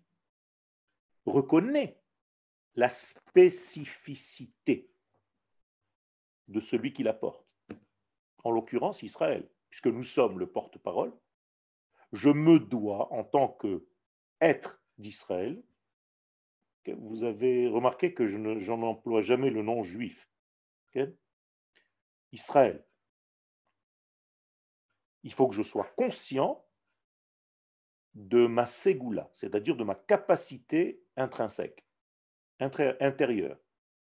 reconnaît 1.26 2.00
la 2.76 2.90
spécificité 2.90 4.92
de 6.48 6.60
celui 6.60 6.94
qui 6.94 7.04
la 7.04 7.14
porte, 7.14 7.46
en 8.44 8.52
l'occurrence 8.52 9.04
Israël, 9.04 9.48
puisque 9.70 9.88
nous 9.88 10.04
sommes 10.04 10.40
le 10.40 10.48
porte-parole, 10.48 11.14
je 12.12 12.30
me 12.30 12.60
dois, 12.60 13.12
en 13.14 13.24
tant 13.24 13.58
qu'être 13.62 14.82
d'Israël, 14.98 15.62
vous 16.98 17.24
avez 17.24 17.68
remarqué 17.68 18.14
que 18.14 18.28
je 18.28 18.38
n'en 18.38 18.82
emploie 18.82 19.22
jamais 19.22 19.50
le 19.50 19.62
nom 19.62 19.84
juif. 19.84 20.28
Israël. 22.32 22.86
Il 25.24 25.34
faut 25.34 25.48
que 25.48 25.56
je 25.56 25.64
sois 25.64 25.92
conscient 25.96 26.66
de 28.16 28.48
ma 28.48 28.66
ségoula, 28.66 29.30
c'est-à-dire 29.34 29.76
de 29.76 29.84
ma 29.84 29.96
capacité 29.96 31.02
intrinsèque, 31.16 31.86
intérieure, 32.60 33.58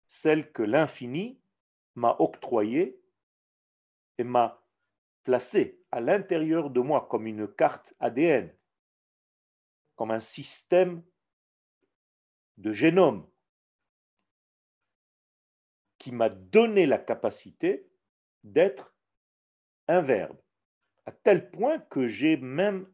celle 0.07 0.51
que 0.51 0.63
l'infini 0.63 1.39
m'a 1.95 2.15
octroyée 2.19 2.99
et 4.17 4.23
m'a 4.23 4.61
placée 5.23 5.82
à 5.93 6.01
l'intérieur 6.01 6.71
de 6.71 6.79
moi 6.79 7.07
comme 7.07 7.27
une 7.27 7.47
carte 7.47 7.93
ADN, 7.99 8.51
comme 9.95 10.09
un 10.09 10.21
système 10.21 11.03
de 12.57 12.71
génome 12.71 13.29
qui 15.99 16.11
m'a 16.11 16.29
donné 16.29 16.87
la 16.87 16.97
capacité 16.97 17.87
d'être 18.43 18.95
un 19.87 20.01
verbe, 20.01 20.35
à 21.05 21.11
tel 21.11 21.51
point 21.51 21.77
que 21.77 22.07
j'ai 22.07 22.37
même 22.37 22.91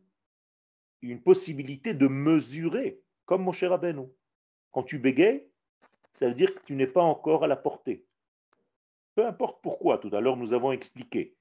une 1.01 1.23
possibilité 1.23 1.93
de 1.93 2.07
mesurer, 2.07 3.01
comme 3.23 3.43
mon 3.43 3.53
cher 3.53 3.69
Rabbeinu. 3.69 4.09
Quand 4.71 4.83
tu 4.83 4.99
bégayes, 4.99 5.49
ça 6.11 6.27
veut 6.27 6.35
dire 6.35 6.53
que 6.53 6.65
tu 6.65 6.75
n'es 6.75 6.85
pas 6.85 7.03
encore 7.03 7.45
à 7.45 7.47
la 7.47 7.55
portée. 7.55 8.05
Peu 9.15 9.25
importe 9.25 9.61
pourquoi, 9.63 9.99
tout 9.99 10.13
à 10.13 10.19
l'heure 10.19 10.35
nous 10.35 10.51
avons 10.51 10.73
expliqué 10.73 11.38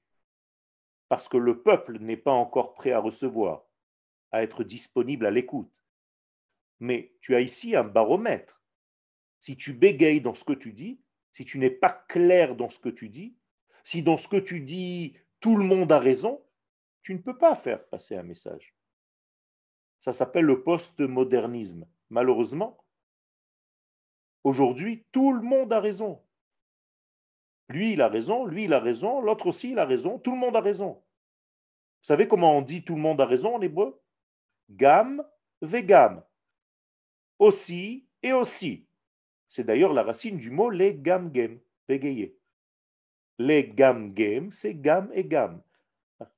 parce 1.09 1.27
que 1.27 1.37
le 1.37 1.61
peuple 1.61 1.99
n'est 1.99 2.17
pas 2.17 2.31
encore 2.31 2.75
prêt 2.75 2.91
à 2.91 2.99
recevoir, 2.99 3.65
à 4.31 4.43
être 4.43 4.63
disponible 4.63 5.25
à 5.25 5.31
l'écoute. 5.31 5.83
Mais 6.79 7.13
tu 7.19 7.35
as 7.35 7.41
ici 7.41 7.75
un 7.75 7.83
baromètre. 7.83 8.63
Si 9.39 9.57
tu 9.57 9.73
bégayes 9.73 10.21
dans 10.21 10.35
ce 10.35 10.43
que 10.43 10.53
tu 10.53 10.71
dis, 10.71 11.01
si 11.33 11.45
tu 11.45 11.57
n'es 11.57 11.71
pas 11.71 11.91
clair 12.07 12.55
dans 12.55 12.69
ce 12.69 12.79
que 12.79 12.89
tu 12.89 13.09
dis, 13.09 13.35
si 13.83 14.03
dans 14.03 14.17
ce 14.17 14.27
que 14.27 14.37
tu 14.37 14.61
dis 14.61 15.17
tout 15.39 15.57
le 15.57 15.63
monde 15.63 15.91
a 15.91 15.99
raison, 15.99 16.43
tu 17.01 17.13
ne 17.13 17.19
peux 17.19 17.37
pas 17.37 17.55
faire 17.55 17.85
passer 17.87 18.15
un 18.15 18.23
message. 18.23 18.75
Ça 20.01 20.13
s'appelle 20.13 20.45
le 20.45 20.63
postmodernisme. 20.63 21.87
Malheureusement, 22.09 22.83
aujourd'hui, 24.43 25.05
tout 25.11 25.33
le 25.33 25.41
monde 25.41 25.73
a 25.73 25.79
raison. 25.79 26.21
Lui, 27.69 27.93
il 27.93 28.01
a 28.01 28.07
raison, 28.07 28.45
lui, 28.45 28.65
il 28.65 28.73
a 28.73 28.79
raison, 28.79 29.21
l'autre 29.21 29.47
aussi, 29.47 29.71
il 29.71 29.79
a 29.79 29.85
raison, 29.85 30.17
tout 30.17 30.31
le 30.31 30.37
monde 30.37 30.55
a 30.55 30.61
raison. 30.61 30.93
Vous 30.93 32.05
savez 32.05 32.27
comment 32.27 32.57
on 32.57 32.61
dit 32.61 32.83
tout 32.83 32.95
le 32.95 33.01
monde 33.01 33.21
a 33.21 33.25
raison 33.25 33.55
en 33.55 33.61
hébreu? 33.61 34.01
Gam, 34.69 35.23
vegam. 35.61 36.23
Aussi 37.37 38.07
et 38.23 38.33
aussi. 38.33 38.85
C'est 39.47 39.63
d'ailleurs 39.63 39.93
la 39.93 40.03
racine 40.03 40.37
du 40.37 40.51
mot 40.51 40.69
les 40.69 40.93
gam-gem, 40.95 41.59
bégayer. 41.87 42.37
Les 43.37 43.67
gam-gem, 43.67 44.51
c'est 44.51 44.75
gam 44.75 45.09
et 45.13 45.25
gam. 45.25 45.61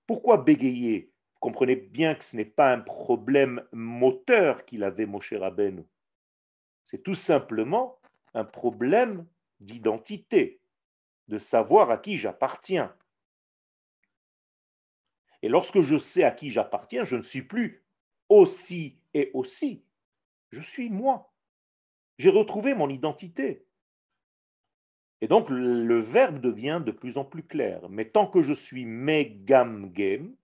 Pourquoi 0.08 0.38
bégayer? 0.38 1.12
Vous 1.34 1.40
comprenez 1.40 1.76
bien 1.76 2.16
que 2.16 2.24
ce 2.24 2.38
n'est 2.38 2.46
pas 2.46 2.72
un 2.72 2.80
problème 2.80 3.64
moteur 3.72 4.66
qu'il 4.66 4.84
avait, 4.84 5.06
Moshe 5.06 5.34
Rabbeinu. 5.34 5.84
C'est 6.86 7.04
tout 7.04 7.16
simplement 7.16 8.00
un 8.34 8.44
problème 8.46 9.26
d'identité, 9.60 10.61
de 11.32 11.40
savoir 11.40 11.90
à 11.90 11.98
qui 11.98 12.18
j'appartiens. 12.18 12.94
Et 15.42 15.48
lorsque 15.48 15.80
je 15.80 15.98
sais 15.98 16.24
à 16.24 16.32
qui 16.32 16.50
j'appartiens, 16.50 17.06
je 17.06 17.16
ne 17.16 17.22
suis 17.22 17.42
plus 17.42 17.84
aussi 18.28 19.00
et 19.14 19.32
aussi. 19.34 19.86
Je 20.52 20.62
suis 20.62 20.90
moi. 20.90 21.34
J'ai 22.18 22.30
retrouvé 22.30 22.76
mon 22.76 22.90
identité. 22.90 23.66
Et 25.22 25.28
donc 25.30 25.50
le 25.50 26.00
verbe 26.02 26.42
devient 26.42 26.82
de 26.86 26.92
plus 26.92 27.18
en 27.18 27.24
plus 27.24 27.44
clair. 27.44 27.88
Mais 27.90 28.10
tant 28.10 28.28
que 28.28 28.42
je 28.42 28.54
suis 28.54 28.84
megam 28.86 29.92
game, 29.94 30.36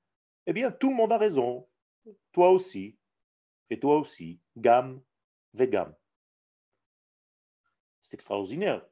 eh 0.45 0.53
bien 0.53 0.71
tout 0.71 0.89
le 0.89 0.95
monde 0.95 1.11
a 1.11 1.17
raison. 1.17 1.67
Toi 2.31 2.51
aussi. 2.51 2.97
Et 3.69 3.77
toi 3.77 3.97
aussi. 3.97 4.39
Gam, 4.55 5.01
vegam. 5.53 5.93
C'est 8.03 8.13
extraordinaire. 8.13 8.87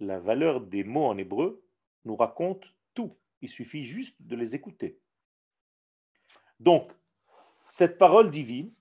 La 0.00 0.18
valeur 0.18 0.60
des 0.60 0.84
mots 0.84 1.06
en 1.06 1.18
hébreu 1.18 1.64
nous 2.04 2.16
raconte 2.16 2.64
tout. 2.94 3.16
Il 3.40 3.48
suffit 3.48 3.84
juste 3.84 4.16
de 4.20 4.36
les 4.36 4.54
écouter. 4.54 4.98
Donc, 6.60 6.92
cette 7.70 7.98
parole 7.98 8.30
divine 8.30 8.72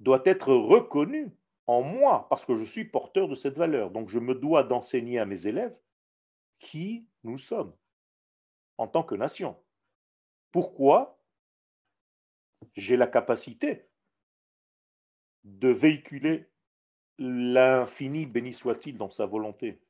doit 0.00 0.22
être 0.24 0.52
reconnue 0.52 1.30
en 1.66 1.82
moi 1.82 2.26
parce 2.28 2.44
que 2.44 2.56
je 2.56 2.64
suis 2.64 2.84
porteur 2.84 3.28
de 3.28 3.34
cette 3.34 3.56
valeur. 3.56 3.90
Donc, 3.90 4.08
je 4.08 4.18
me 4.18 4.34
dois 4.34 4.62
d'enseigner 4.62 5.18
à 5.18 5.26
mes 5.26 5.46
élèves 5.46 5.76
qui 6.58 7.06
nous 7.24 7.38
sommes 7.38 7.74
en 8.78 8.88
tant 8.88 9.02
que 9.02 9.14
nation. 9.14 9.56
Pourquoi 10.52 11.20
j'ai 12.74 12.96
la 12.96 13.06
capacité 13.06 13.88
de 15.44 15.68
véhiculer 15.68 16.48
l'infini 17.18 18.26
béni 18.26 18.52
soit-il 18.52 18.96
dans 18.96 19.10
sa 19.10 19.26
volonté. 19.26 19.80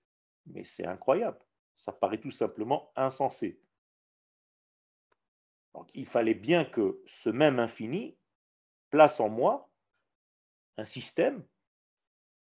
Mais 0.47 0.65
c'est 0.65 0.87
incroyable. 0.87 1.39
Ça 1.75 1.93
paraît 1.93 2.21
tout 2.21 2.31
simplement 2.31 2.93
insensé. 2.97 3.61
Il 5.95 6.07
fallait 6.07 6.35
bien 6.35 6.65
que 6.65 7.03
ce 7.07 7.29
même 7.29 7.59
infini 7.59 8.17
place 8.91 9.21
en 9.21 9.29
moi 9.29 9.71
un 10.79 10.85
système 10.85 11.45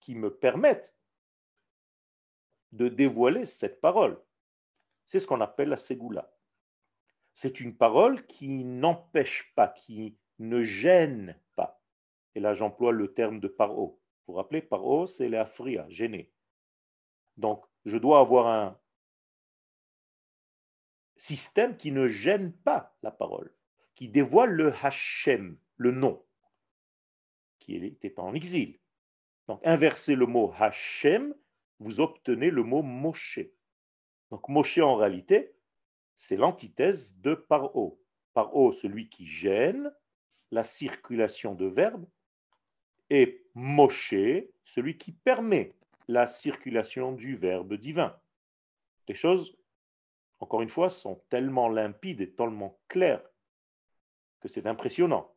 qui 0.01 0.14
me 0.14 0.35
permette 0.35 0.94
de 2.72 2.88
dévoiler 2.88 3.44
cette 3.44 3.81
parole. 3.81 4.22
C'est 5.07 5.20
ce 5.20 5.27
qu'on 5.27 5.40
appelle 5.40 5.68
la 5.68 5.77
ségoula. 5.77 6.33
C'est 7.33 7.61
une 7.61 7.77
parole 7.77 8.27
qui 8.27 8.64
n'empêche 8.64 9.53
pas, 9.55 9.68
qui 9.68 10.16
ne 10.38 10.62
gêne 10.62 11.38
pas. 11.55 11.81
Et 12.35 12.40
là, 12.40 12.55
j'emploie 12.55 12.92
le 12.92 13.12
terme 13.12 13.40
de 13.40 13.49
paro. 13.49 14.01
Vous 14.26 14.32
vous 14.32 14.38
rappelez, 14.38 14.62
paro, 14.62 15.06
c'est 15.06 15.28
la 15.28 15.46
fria, 15.46 15.86
gêné. 15.88 16.32
Donc, 17.36 17.64
je 17.84 17.96
dois 17.96 18.20
avoir 18.20 18.48
un 18.48 18.78
système 21.16 21.76
qui 21.76 21.92
ne 21.92 22.08
gêne 22.08 22.52
pas 22.52 22.96
la 23.02 23.10
parole, 23.10 23.54
qui 23.94 24.08
dévoile 24.08 24.50
le 24.50 24.72
Hachem, 24.82 25.56
le 25.76 25.92
nom, 25.92 26.24
qui 27.60 27.76
était 27.76 28.18
en 28.18 28.34
exil. 28.34 28.78
Donc, 29.46 29.60
inversez 29.64 30.16
le 30.16 30.26
mot 30.26 30.52
Hachem, 30.58 31.34
vous 31.78 32.00
obtenez 32.00 32.50
le 32.50 32.64
mot 32.64 32.82
Moshe. 32.82 33.40
Donc, 34.30 34.48
Moshe, 34.48 34.78
en 34.78 34.96
réalité, 34.96 35.54
c'est 36.16 36.36
l'antithèse 36.36 37.16
de 37.20 37.34
paro. 37.34 38.02
Paro, 38.34 38.72
celui 38.72 39.08
qui 39.08 39.26
gêne 39.26 39.94
la 40.50 40.64
circulation 40.64 41.54
de 41.54 41.66
verbes, 41.66 42.06
et 43.08 43.45
Moshe, 43.56 44.14
celui 44.66 44.98
qui 44.98 45.12
permet 45.12 45.72
la 46.08 46.26
circulation 46.26 47.12
du 47.12 47.36
Verbe 47.36 47.72
divin. 47.74 48.14
Les 49.08 49.14
choses, 49.14 49.56
encore 50.40 50.60
une 50.60 50.68
fois, 50.68 50.90
sont 50.90 51.22
tellement 51.30 51.70
limpides 51.70 52.20
et 52.20 52.30
tellement 52.30 52.78
claires 52.86 53.24
que 54.40 54.48
c'est 54.48 54.66
impressionnant. 54.66 55.34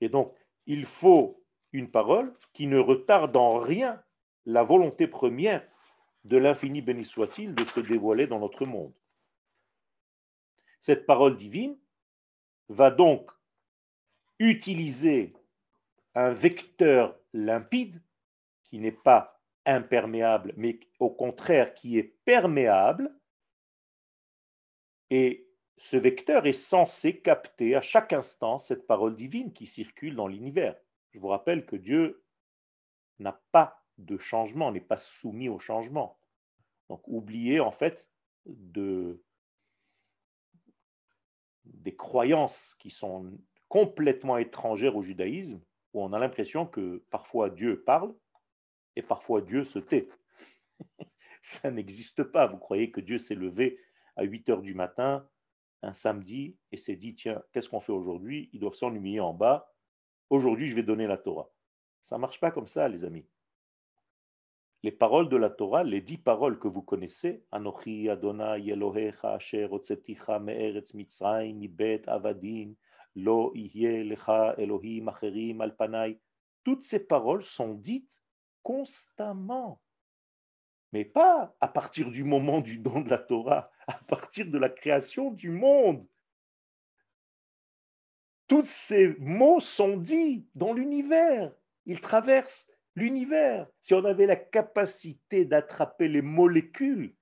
Et 0.00 0.08
donc, 0.08 0.32
il 0.66 0.84
faut 0.84 1.42
une 1.72 1.90
parole 1.90 2.32
qui 2.52 2.68
ne 2.68 2.78
retarde 2.78 3.36
en 3.36 3.58
rien 3.58 4.00
la 4.46 4.62
volonté 4.62 5.08
première 5.08 5.66
de 6.22 6.36
l'infini 6.36 6.80
béni 6.80 7.04
soit-il 7.04 7.56
de 7.56 7.64
se 7.64 7.80
dévoiler 7.80 8.28
dans 8.28 8.38
notre 8.38 8.66
monde. 8.66 8.94
Cette 10.80 11.06
parole 11.06 11.36
divine 11.36 11.76
va 12.68 12.92
donc 12.92 13.28
utiliser 14.38 15.34
un 16.14 16.30
vecteur 16.30 17.18
limpide 17.32 18.02
qui 18.64 18.78
n'est 18.78 18.92
pas 18.92 19.40
imperméable, 19.66 20.54
mais 20.56 20.80
au 20.98 21.10
contraire 21.10 21.74
qui 21.74 21.98
est 21.98 22.16
perméable. 22.24 23.14
Et 25.10 25.48
ce 25.76 25.96
vecteur 25.96 26.46
est 26.46 26.52
censé 26.52 27.20
capter 27.20 27.74
à 27.74 27.80
chaque 27.80 28.12
instant 28.12 28.58
cette 28.58 28.86
parole 28.86 29.16
divine 29.16 29.52
qui 29.52 29.66
circule 29.66 30.14
dans 30.14 30.28
l'univers. 30.28 30.76
Je 31.12 31.18
vous 31.18 31.28
rappelle 31.28 31.66
que 31.66 31.76
Dieu 31.76 32.22
n'a 33.18 33.40
pas 33.52 33.82
de 33.98 34.16
changement, 34.18 34.72
n'est 34.72 34.80
pas 34.80 34.96
soumis 34.96 35.48
au 35.48 35.58
changement. 35.58 36.18
Donc 36.88 37.02
oubliez 37.06 37.60
en 37.60 37.70
fait 37.70 38.06
de, 38.46 39.22
des 41.64 41.94
croyances 41.94 42.74
qui 42.78 42.90
sont 42.90 43.32
complètement 43.68 44.38
étrangères 44.38 44.96
au 44.96 45.02
judaïsme 45.02 45.60
où 45.92 46.02
on 46.02 46.12
a 46.12 46.18
l'impression 46.18 46.66
que 46.66 47.04
parfois 47.10 47.50
Dieu 47.50 47.82
parle 47.82 48.14
et 48.96 49.02
parfois 49.02 49.40
Dieu 49.40 49.64
se 49.64 49.78
tait. 49.78 50.08
Ça 51.42 51.70
n'existe 51.70 52.22
pas. 52.22 52.46
Vous 52.46 52.58
croyez 52.58 52.90
que 52.90 53.00
Dieu 53.00 53.18
s'est 53.18 53.34
levé 53.34 53.78
à 54.16 54.24
8 54.24 54.48
heures 54.50 54.62
du 54.62 54.74
matin 54.74 55.28
un 55.82 55.94
samedi 55.94 56.56
et 56.72 56.76
s'est 56.76 56.96
dit 56.96 57.14
tiens, 57.14 57.42
qu'est-ce 57.52 57.68
qu'on 57.68 57.80
fait 57.80 57.92
aujourd'hui? 57.92 58.50
Ils 58.52 58.60
doivent 58.60 58.74
s'ennuyer 58.74 59.20
en 59.20 59.32
bas. 59.32 59.72
Aujourd'hui, 60.28 60.68
je 60.68 60.76
vais 60.76 60.82
donner 60.82 61.06
la 61.06 61.16
Torah. 61.16 61.50
Ça 62.02 62.16
ne 62.16 62.20
marche 62.20 62.40
pas 62.40 62.50
comme 62.50 62.66
ça, 62.66 62.88
les 62.88 63.04
amis. 63.04 63.26
Les 64.82 64.92
paroles 64.92 65.28
de 65.28 65.36
la 65.36 65.50
Torah, 65.50 65.84
les 65.84 66.00
dix 66.00 66.16
paroles 66.16 66.58
que 66.58 66.68
vous 66.68 66.80
connaissez, 66.80 67.44
Anochi 67.52 68.08
Adonai 68.08 68.66
Elohecha 68.66 69.34
Asher 69.34 69.68
Me'eretz 70.40 70.94
Mitzrayim 70.94 71.56
Mibet 71.56 72.02
Avadin 72.06 72.72
Lo 73.16 73.52
lecha 73.54 74.54
Elohim 74.58 75.08
acherim 75.08 75.60
alpanai. 75.60 76.20
Toutes 76.64 76.84
ces 76.84 77.00
paroles 77.00 77.42
sont 77.42 77.74
dites 77.74 78.20
constamment. 78.62 79.80
Mais 80.92 81.04
pas 81.04 81.54
à 81.60 81.68
partir 81.68 82.10
du 82.10 82.24
moment 82.24 82.60
du 82.60 82.78
don 82.78 83.00
de 83.00 83.10
la 83.10 83.18
Torah, 83.18 83.70
à 83.86 83.98
partir 84.08 84.46
de 84.46 84.58
la 84.58 84.68
création 84.68 85.30
du 85.30 85.50
monde. 85.50 86.06
Tous 88.46 88.66
ces 88.66 89.14
mots 89.18 89.60
sont 89.60 89.96
dits 89.96 90.46
dans 90.54 90.72
l'univers. 90.72 91.52
Ils 91.86 92.00
traversent 92.00 92.70
l'univers. 92.96 93.68
Si 93.80 93.94
on 93.94 94.04
avait 94.04 94.26
la 94.26 94.36
capacité 94.36 95.44
d'attraper 95.44 96.08
les 96.08 96.22
molécules, 96.22 97.14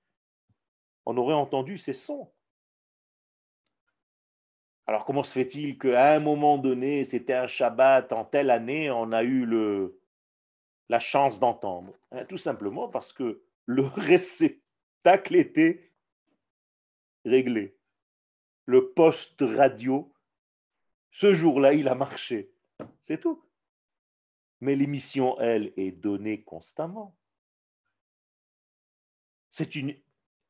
on 1.05 1.17
aurait 1.17 1.35
entendu 1.35 1.77
ces 1.77 1.93
sons. 1.93 2.31
Alors 4.89 5.05
comment 5.05 5.21
se 5.21 5.33
fait-il 5.33 5.77
qu'à 5.77 6.13
un 6.15 6.19
moment 6.19 6.57
donné, 6.57 7.03
c'était 7.03 7.35
un 7.35 7.45
Shabbat 7.45 8.11
en 8.11 8.25
telle 8.25 8.49
année, 8.49 8.89
on 8.89 9.11
a 9.11 9.23
eu 9.23 9.47
la 10.89 10.99
chance 10.99 11.39
d'entendre? 11.39 11.93
Hein, 12.11 12.25
Tout 12.25 12.39
simplement 12.39 12.89
parce 12.89 13.13
que 13.13 13.43
le 13.67 13.83
réceptacle 13.85 15.35
était 15.35 15.93
réglé. 17.23 17.77
Le 18.65 18.89
poste 18.89 19.41
radio, 19.41 20.11
ce 21.11 21.35
jour-là, 21.35 21.73
il 21.73 21.87
a 21.87 21.93
marché. 21.93 22.51
C'est 22.99 23.19
tout. 23.19 23.43
Mais 24.59 24.75
l'émission, 24.75 25.39
elle, 25.39 25.71
est 25.77 25.91
donnée 25.91 26.41
constamment. 26.41 27.15
C'est 29.51 29.75
une 29.75 29.93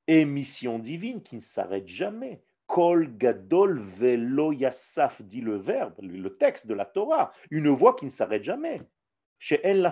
émission 0.08 0.80
divine 0.80 1.22
qui 1.22 1.36
ne 1.36 1.42
s'arrête 1.42 1.90
jamais. 1.90 2.42
Kol 2.70 3.18
gadol 3.18 3.80
velo 3.80 4.52
yassaf, 4.54 5.24
dit 5.24 5.42
le 5.42 5.58
verbe, 5.58 5.96
le 6.02 6.38
texte 6.38 6.68
de 6.68 6.76
la 6.76 6.86
Torah, 6.86 7.34
une 7.50 7.70
voix 7.70 7.96
qui 7.96 8.06
ne 8.06 8.12
s'arrête 8.12 8.44
jamais. 8.44 8.80
Chez 9.40 9.60
El 9.66 9.82
la 9.82 9.92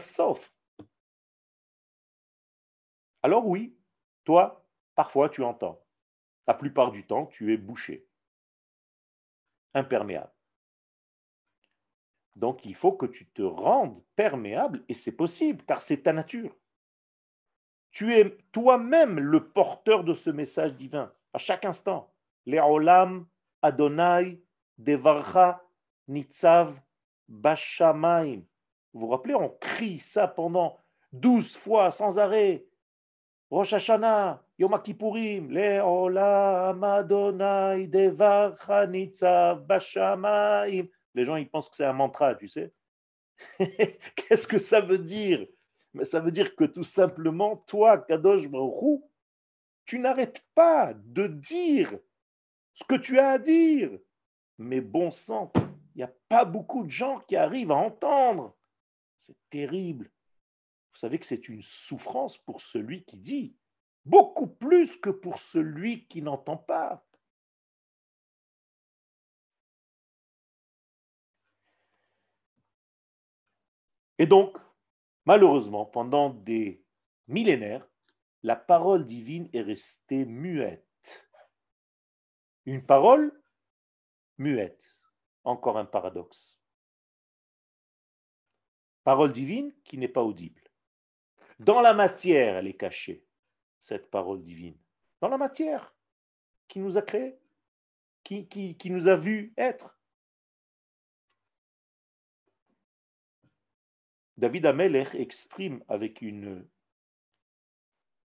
Alors 3.23 3.47
oui, 3.47 3.75
Toi, 4.25 4.63
parfois, 4.93 5.27
tu 5.29 5.41
entends. 5.41 5.83
La 6.45 6.53
plupart 6.53 6.91
du 6.91 7.03
temps, 7.03 7.25
tu 7.25 7.51
es 7.51 7.57
bouché, 7.57 8.07
imperméable. 9.73 10.31
Donc, 12.35 12.63
il 12.63 12.75
faut 12.75 12.91
que 12.91 13.07
tu 13.07 13.25
te 13.25 13.41
rendes 13.41 13.99
perméable, 14.15 14.83
et 14.87 14.93
c'est 14.93 15.15
possible, 15.15 15.65
car 15.65 15.81
c'est 15.81 16.03
ta 16.03 16.13
nature. 16.13 16.55
Tu 17.89 18.13
es 18.13 18.37
toi-même 18.51 19.17
le 19.17 19.49
porteur 19.49 20.03
de 20.03 20.13
ce 20.13 20.29
message 20.29 20.75
divin, 20.75 21.11
à 21.33 21.39
chaque 21.39 21.65
instant. 21.65 22.13
Le'olam 22.47 23.27
Adonai 23.61 24.39
Devarcha 24.77 25.61
Nitzav 26.07 26.79
Bashamaim. 27.27 28.41
Vous 28.93 29.01
vous 29.01 29.07
rappelez, 29.09 29.35
on 29.35 29.49
crie 29.49 29.99
ça 29.99 30.27
pendant 30.27 30.79
douze 31.11 31.55
fois 31.57 31.91
sans 31.91 32.17
arrêt. 32.17 32.65
Rosh 33.51 33.73
Hashanah, 33.73 34.41
Yom 34.57 34.81
Kippourim, 34.81 35.51
Le'olam 35.51 36.83
Adonai 36.83 37.87
Devarcha 37.87 38.87
Nitzav 38.87 39.65
Bashamaim. 39.65 40.87
Les 41.13 41.25
gens, 41.25 41.35
ils 41.35 41.49
pensent 41.49 41.69
que 41.69 41.75
c'est 41.75 41.85
un 41.85 41.93
mantra, 41.93 42.33
tu 42.33 42.47
sais. 42.47 42.71
Qu'est-ce 43.59 44.47
que 44.47 44.57
ça 44.57 44.79
veut 44.79 44.97
dire? 44.97 45.45
Mais 45.93 46.05
ça 46.05 46.21
veut 46.21 46.31
dire 46.31 46.55
que 46.55 46.63
tout 46.63 46.83
simplement, 46.83 47.57
toi, 47.67 47.97
Kadosh 47.97 48.47
Baruch 48.47 49.01
tu 49.87 49.99
n'arrêtes 49.99 50.43
pas 50.53 50.93
de 50.93 51.27
dire 51.27 51.97
ce 52.77 52.83
que 52.83 52.95
tu 52.95 53.19
as 53.19 53.31
à 53.31 53.37
dire. 53.39 53.91
Mais 54.59 54.81
bon 54.81 55.11
sang, 55.11 55.51
il 55.55 55.97
n'y 55.97 56.03
a 56.03 56.13
pas 56.29 56.45
beaucoup 56.45 56.83
de 56.83 56.91
gens 56.91 57.19
qui 57.21 57.35
arrivent 57.35 57.71
à 57.71 57.75
entendre. 57.75 58.55
C'est 59.17 59.37
terrible. 59.49 60.11
Vous 60.93 60.99
savez 60.99 61.19
que 61.19 61.25
c'est 61.25 61.49
une 61.49 61.63
souffrance 61.63 62.37
pour 62.37 62.61
celui 62.61 63.03
qui 63.03 63.17
dit, 63.17 63.55
beaucoup 64.05 64.47
plus 64.47 64.95
que 64.95 65.09
pour 65.09 65.39
celui 65.39 66.07
qui 66.07 66.21
n'entend 66.21 66.57
pas. 66.57 67.03
Et 74.19 74.25
donc, 74.25 74.57
malheureusement, 75.25 75.85
pendant 75.85 76.31
des 76.31 76.83
millénaires, 77.27 77.87
la 78.43 78.55
parole 78.55 79.05
divine 79.05 79.49
est 79.53 79.61
restée 79.61 80.25
muette. 80.25 80.86
Une 82.67 82.85
parole 82.85 83.31
muette. 84.37 84.93
Encore 85.45 85.77
un 85.77 85.85
paradoxe. 85.85 86.59
Parole 89.05 89.31
divine 89.31 89.73
qui 89.85 89.97
n'est 89.97 90.09
pas 90.09 90.21
audible. 90.21 90.61
Dans 91.59 91.79
la 91.79 91.93
matière, 91.93 92.57
elle 92.57 92.67
est 92.67 92.75
cachée, 92.75 93.25
cette 93.79 94.11
parole 94.11 94.43
divine. 94.43 94.77
Dans 95.21 95.29
la 95.29 95.37
matière 95.37 95.95
qui 96.67 96.79
nous 96.79 96.97
a 96.97 97.01
créés, 97.01 97.39
qui, 98.25 98.47
qui, 98.49 98.89
nous 98.91 99.07
a 99.07 99.15
vus 99.15 99.53
être. 99.55 99.97
David 104.35 104.65
Amelech 104.65 105.15
exprime 105.15 105.81
avec 105.87 106.21
une, 106.21 106.67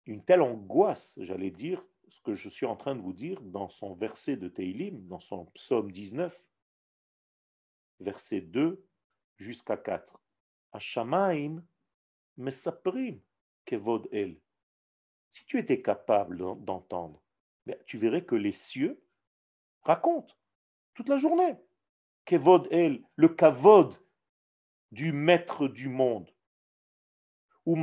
une 0.06 0.24
telle 0.24 0.42
angoisse, 0.42 1.20
j'allais 1.20 1.52
dire, 1.52 1.86
ce 2.12 2.22
que 2.22 2.36
je 2.36 2.50
suis 2.50 2.66
en 2.66 2.76
train 2.76 2.94
de 2.94 3.02
vous 3.02 3.14
dire 3.14 3.42
dans 3.42 3.70
son 3.70 3.96
verset 3.96 4.36
de 4.36 4.50
Teilim, 4.50 5.08
dans 5.08 5.22
son 5.22 5.46
psaume 5.46 5.92
19, 5.92 6.38
verset 8.02 8.42
2 8.42 8.86
jusqu'à 9.38 9.78
4. 9.78 10.22
Hashamaim 10.74 11.64
mesaprim 12.38 13.22
kevod 13.66 14.10
el. 14.12 14.38
Si 15.30 15.46
tu 15.46 15.58
étais 15.58 15.82
capable 15.82 16.38
d'entendre, 16.38 17.22
ben, 17.66 17.78
tu 17.86 17.98
verrais 17.98 18.26
que 18.26 18.36
les 18.36 18.52
cieux 18.52 19.02
racontent 19.84 20.36
toute 20.94 21.08
la 21.08 21.18
journée. 21.18 21.56
Kevod 22.26 22.68
el, 22.72 23.02
le 23.16 23.30
kavod 23.30 23.96
du 24.92 25.14
maître 25.14 25.70
du 25.70 25.88
monde. 25.88 26.30
Ou 27.72 27.78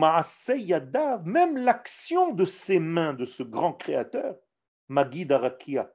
Yadav, 0.55 1.27
même 1.27 1.57
l'action 1.57 2.35
de 2.35 2.45
ses 2.45 2.79
mains, 2.79 3.15
de 3.15 3.25
ce 3.25 3.43
grand 3.43 3.73
créateur, 3.73 4.37
Magid 4.89 5.33
Arakia. 5.33 5.91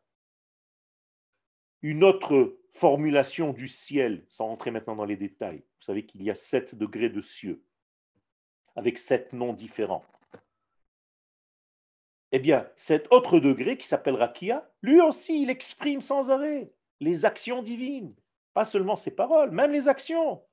Une 1.83 2.03
autre 2.03 2.57
formulation 2.71 3.53
du 3.53 3.67
ciel, 3.67 4.25
sans 4.31 4.47
rentrer 4.47 4.71
maintenant 4.71 4.95
dans 4.95 5.05
les 5.05 5.15
détails. 5.15 5.59
Vous 5.59 5.85
savez 5.85 6.07
qu'il 6.07 6.23
y 6.23 6.31
a 6.31 6.35
sept 6.35 6.73
degrés 6.73 7.09
de 7.09 7.21
cieux, 7.21 7.63
avec 8.75 8.97
sept 8.97 9.31
noms 9.31 9.53
différents. 9.53 10.05
Eh 12.31 12.39
bien, 12.39 12.67
cet 12.75 13.11
autre 13.11 13.39
degré 13.39 13.77
qui 13.77 13.85
s'appelle 13.85 14.15
Rakia, 14.15 14.67
lui 14.81 15.01
aussi, 15.01 15.43
il 15.43 15.51
exprime 15.51 16.01
sans 16.01 16.31
arrêt 16.31 16.73
les 16.99 17.25
actions 17.25 17.61
divines. 17.61 18.15
Pas 18.55 18.65
seulement 18.65 18.95
ses 18.95 19.15
paroles, 19.15 19.51
même 19.51 19.71
les 19.71 19.87
actions. 19.87 20.43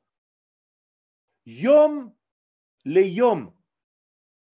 Yom 1.46 2.12
le 2.84 3.06
Yom, 3.06 3.52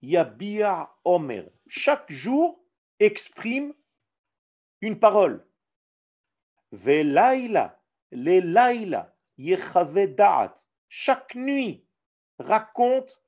Yabia 0.03 0.95
Omer. 1.05 1.51
Chaque 1.69 2.11
jour 2.11 2.63
exprime 2.99 3.75
une 4.81 4.99
parole. 4.99 5.47
Velaila, 6.73 7.81
le 8.11 8.41
Laila, 8.41 9.15
Da'at. 9.39 10.57
Chaque 10.89 11.35
nuit 11.35 11.85
raconte 12.39 13.23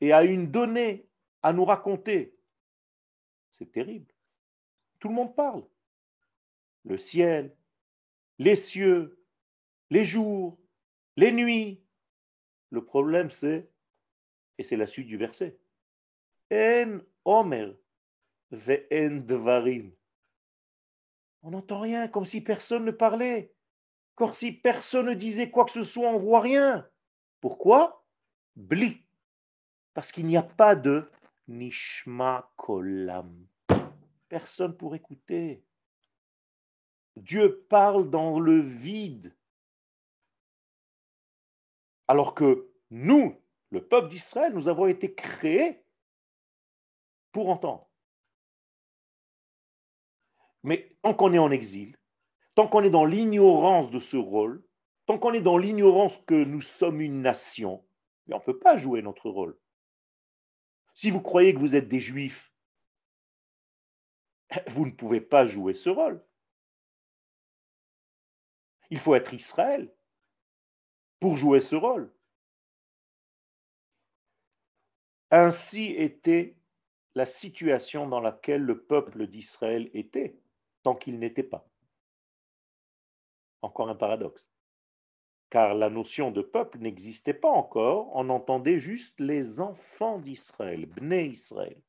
et 0.00 0.12
a 0.12 0.22
une 0.22 0.50
donnée 0.50 1.08
à 1.42 1.52
nous 1.52 1.64
raconter. 1.64 2.36
C'est 3.52 3.70
terrible. 3.70 4.12
Tout 4.98 5.08
le 5.08 5.14
monde 5.14 5.34
parle. 5.34 5.64
Le 6.84 6.98
ciel, 6.98 7.56
les 8.38 8.56
cieux, 8.56 9.24
les 9.90 10.04
jours, 10.04 10.58
les 11.16 11.32
nuits, 11.32 11.82
le 12.70 12.84
problème, 12.84 13.30
c'est, 13.30 13.70
et 14.58 14.62
c'est 14.62 14.76
la 14.76 14.86
suite 14.86 15.06
du 15.06 15.16
verset, 15.16 15.58
En 16.50 17.00
Omer. 17.24 17.74
On 21.42 21.50
n'entend 21.50 21.80
rien, 21.80 22.08
comme 22.08 22.24
si 22.24 22.40
personne 22.40 22.84
ne 22.84 22.90
parlait, 22.90 23.52
comme 24.14 24.34
si 24.34 24.52
personne 24.52 25.06
ne 25.06 25.14
disait 25.14 25.50
quoi 25.50 25.64
que 25.64 25.72
ce 25.72 25.82
soit, 25.82 26.08
on 26.08 26.18
voit 26.18 26.40
rien. 26.40 26.88
Pourquoi? 27.40 28.04
Bli. 28.56 29.02
Parce 29.92 30.12
qu'il 30.12 30.26
n'y 30.26 30.36
a 30.36 30.42
pas 30.42 30.76
de 30.76 31.10
nishma 31.48 32.50
kolam. 32.56 33.46
Personne 34.28 34.76
pour 34.76 34.94
écouter. 34.94 35.62
Dieu 37.16 37.64
parle 37.68 38.10
dans 38.10 38.40
le 38.40 38.60
vide. 38.60 39.34
Alors 42.08 42.34
que 42.34 42.68
nous, 42.90 43.40
le 43.74 43.84
peuple 43.84 44.08
d'Israël, 44.08 44.54
nous 44.54 44.68
avons 44.68 44.86
été 44.86 45.12
créés 45.12 45.84
pour 47.32 47.50
entendre. 47.50 47.90
Mais 50.62 50.96
tant 51.02 51.12
qu'on 51.12 51.32
est 51.32 51.38
en 51.38 51.50
exil, 51.50 51.98
tant 52.54 52.68
qu'on 52.68 52.84
est 52.84 52.90
dans 52.90 53.04
l'ignorance 53.04 53.90
de 53.90 53.98
ce 53.98 54.16
rôle, 54.16 54.64
tant 55.06 55.18
qu'on 55.18 55.34
est 55.34 55.42
dans 55.42 55.58
l'ignorance 55.58 56.18
que 56.18 56.44
nous 56.44 56.60
sommes 56.60 57.00
une 57.00 57.20
nation, 57.20 57.84
on 58.30 58.36
ne 58.36 58.42
peut 58.42 58.58
pas 58.58 58.76
jouer 58.76 59.02
notre 59.02 59.28
rôle. 59.28 59.58
Si 60.94 61.10
vous 61.10 61.20
croyez 61.20 61.52
que 61.52 61.58
vous 61.58 61.74
êtes 61.74 61.88
des 61.88 61.98
juifs, 61.98 62.54
vous 64.68 64.86
ne 64.86 64.92
pouvez 64.92 65.20
pas 65.20 65.46
jouer 65.46 65.74
ce 65.74 65.90
rôle. 65.90 66.24
Il 68.90 69.00
faut 69.00 69.16
être 69.16 69.34
Israël 69.34 69.92
pour 71.18 71.36
jouer 71.36 71.58
ce 71.58 71.74
rôle. 71.74 72.14
Ainsi 75.36 75.86
était 75.86 76.54
la 77.16 77.26
situation 77.26 78.06
dans 78.06 78.20
laquelle 78.20 78.62
le 78.62 78.80
peuple 78.80 79.26
d'Israël 79.26 79.90
était 79.92 80.38
tant 80.84 80.94
qu'il 80.94 81.18
n'était 81.18 81.42
pas. 81.42 81.66
Encore 83.60 83.88
un 83.88 83.96
paradoxe. 83.96 84.48
Car 85.50 85.74
la 85.74 85.90
notion 85.90 86.30
de 86.30 86.40
peuple 86.40 86.78
n'existait 86.78 87.34
pas 87.34 87.50
encore, 87.50 88.14
on 88.14 88.28
entendait 88.28 88.78
juste 88.78 89.18
les 89.18 89.58
enfants 89.58 90.20
d'Israël, 90.20 90.86
Bnei 90.86 91.30
Israël. 91.30 91.82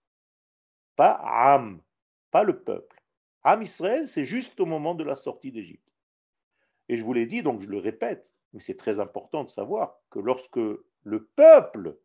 Pas 0.96 1.12
Am, 1.12 1.84
pas 2.32 2.42
le 2.42 2.64
peuple. 2.64 3.00
Am 3.44 3.62
Israël, 3.62 4.08
c'est 4.08 4.26
juste 4.26 4.60
au 4.60 4.66
moment 4.66 4.96
de 4.96 5.04
la 5.04 5.16
sortie 5.16 5.52
d'Égypte. 5.52 5.94
Et 6.90 6.98
je 6.98 7.04
vous 7.04 7.14
l'ai 7.14 7.28
dit, 7.28 7.44
donc 7.44 7.62
je 7.62 7.68
le 7.68 7.78
répète, 7.78 8.36
mais 8.54 8.60
c'est 8.60 8.78
très 8.78 9.00
important 9.00 9.44
de 9.44 9.50
savoir 9.52 10.00
que 10.10 10.18
lorsque 10.18 10.58
le 10.58 11.26
peuple 11.36 12.00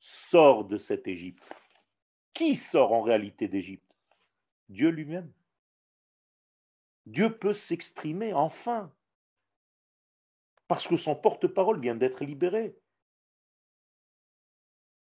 sort 0.00 0.64
de 0.64 0.78
cette 0.78 1.06
Égypte, 1.06 1.48
qui 2.34 2.56
sort 2.56 2.92
en 2.92 3.02
réalité 3.02 3.48
d'Égypte? 3.48 3.84
Dieu 4.68 4.90
lui-même. 4.90 5.32
Dieu 7.06 7.36
peut 7.36 7.54
s'exprimer 7.54 8.34
enfin, 8.34 8.92
parce 10.66 10.86
que 10.86 10.96
son 10.96 11.16
porte-parole 11.16 11.80
vient 11.80 11.94
d'être 11.94 12.24
libéré. 12.24 12.76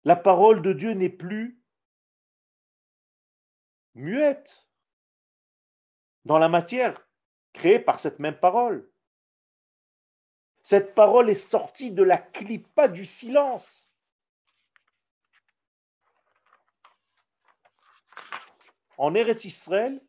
La 0.06 0.16
parole 0.16 0.62
de 0.62 0.72
Dieu 0.72 0.94
n'est 0.94 1.10
plus 1.10 1.62
muette 3.94 4.68
dans 6.24 6.38
la 6.38 6.48
matière 6.48 7.06
créée 7.52 7.80
par 7.80 8.00
cette 8.00 8.20
même 8.20 8.40
parole. 8.40 8.90
Cette 10.64 10.94
parole 10.96 11.30
est 11.30 11.34
sortie 11.34 11.92
de 11.92 12.04
la 12.04 12.18
clipa 12.18 12.88
du 12.88 13.06
silence. 13.06 13.87
En 18.98 19.14
Eretz 19.14 19.46
Israël, 19.46 20.02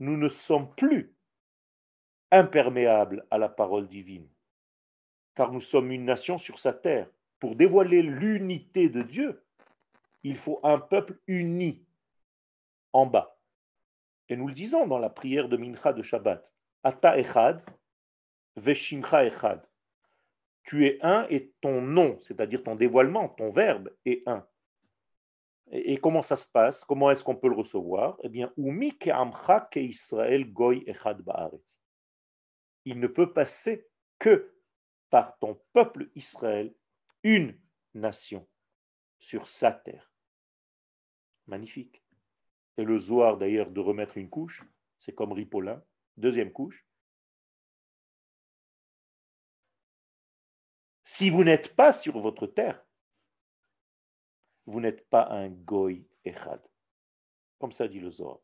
nous 0.00 0.16
ne 0.16 0.28
sommes 0.28 0.74
plus 0.74 1.14
imperméables 2.30 3.24
à 3.30 3.38
la 3.38 3.48
parole 3.48 3.88
divine, 3.88 4.28
car 5.34 5.52
nous 5.52 5.60
sommes 5.60 5.92
une 5.92 6.04
nation 6.04 6.38
sur 6.38 6.58
sa 6.58 6.72
terre. 6.72 7.08
Pour 7.38 7.54
dévoiler 7.54 8.02
l'unité 8.02 8.88
de 8.88 9.02
Dieu, 9.02 9.44
il 10.22 10.36
faut 10.36 10.58
un 10.62 10.78
peuple 10.78 11.18
uni 11.26 11.84
en 12.92 13.06
bas. 13.06 13.38
Et 14.28 14.36
nous 14.36 14.48
le 14.48 14.54
disons 14.54 14.86
dans 14.86 14.98
la 14.98 15.10
prière 15.10 15.48
de 15.48 15.56
Mincha 15.56 15.92
de 15.92 16.02
Shabbat. 16.02 16.52
Ata 16.82 17.18
echad, 17.18 17.62
veshimcha 18.56 19.24
echad. 19.24 19.62
Tu 20.64 20.86
es 20.86 20.98
un 21.02 21.26
et 21.30 21.52
ton 21.60 21.80
nom, 21.80 22.18
c'est-à-dire 22.20 22.64
ton 22.64 22.74
dévoilement, 22.74 23.28
ton 23.28 23.52
verbe 23.52 23.90
est 24.04 24.26
un. 24.26 24.44
Et, 25.70 25.98
comment 25.98 26.22
ça 26.22 26.36
se 26.36 26.50
passe? 26.50 26.84
Comment 26.84 27.10
est-ce 27.10 27.24
qu'on 27.24 27.36
peut 27.36 27.48
le 27.48 27.56
recevoir? 27.56 28.18
Eh 28.22 28.28
bien, 28.28 28.52
umi 28.56 28.96
ke 28.96 29.10
Israël 29.76 30.52
goy 30.52 30.84
echad 30.86 31.22
ba'aretz. 31.22 31.80
Il 32.84 33.00
ne 33.00 33.08
peut 33.08 33.32
passer 33.32 33.86
que 34.18 34.54
par 35.10 35.36
ton 35.38 35.60
peuple 35.72 36.08
Israël, 36.14 36.72
une 37.24 37.58
nation 37.94 38.46
sur 39.18 39.48
sa 39.48 39.72
terre. 39.72 40.12
Magnifique. 41.46 42.02
Et 42.76 42.84
le 42.84 42.98
Zohar 42.98 43.36
d'ailleurs 43.36 43.70
de 43.70 43.80
remettre 43.80 44.18
une 44.18 44.30
couche, 44.30 44.64
c'est 44.98 45.14
comme 45.14 45.32
Ripolin, 45.32 45.82
deuxième 46.16 46.52
couche. 46.52 46.86
Si 51.04 51.30
vous 51.30 51.44
n'êtes 51.44 51.74
pas 51.74 51.92
sur 51.92 52.20
votre 52.20 52.46
terre, 52.46 52.85
vous 54.66 54.80
n'êtes 54.80 55.08
pas 55.08 55.28
un 55.30 55.48
goy 55.48 56.04
echad. 56.24 56.60
Comme 57.58 57.72
ça 57.72 57.88
dit 57.88 58.00
le 58.00 58.10
Zohar. 58.10 58.38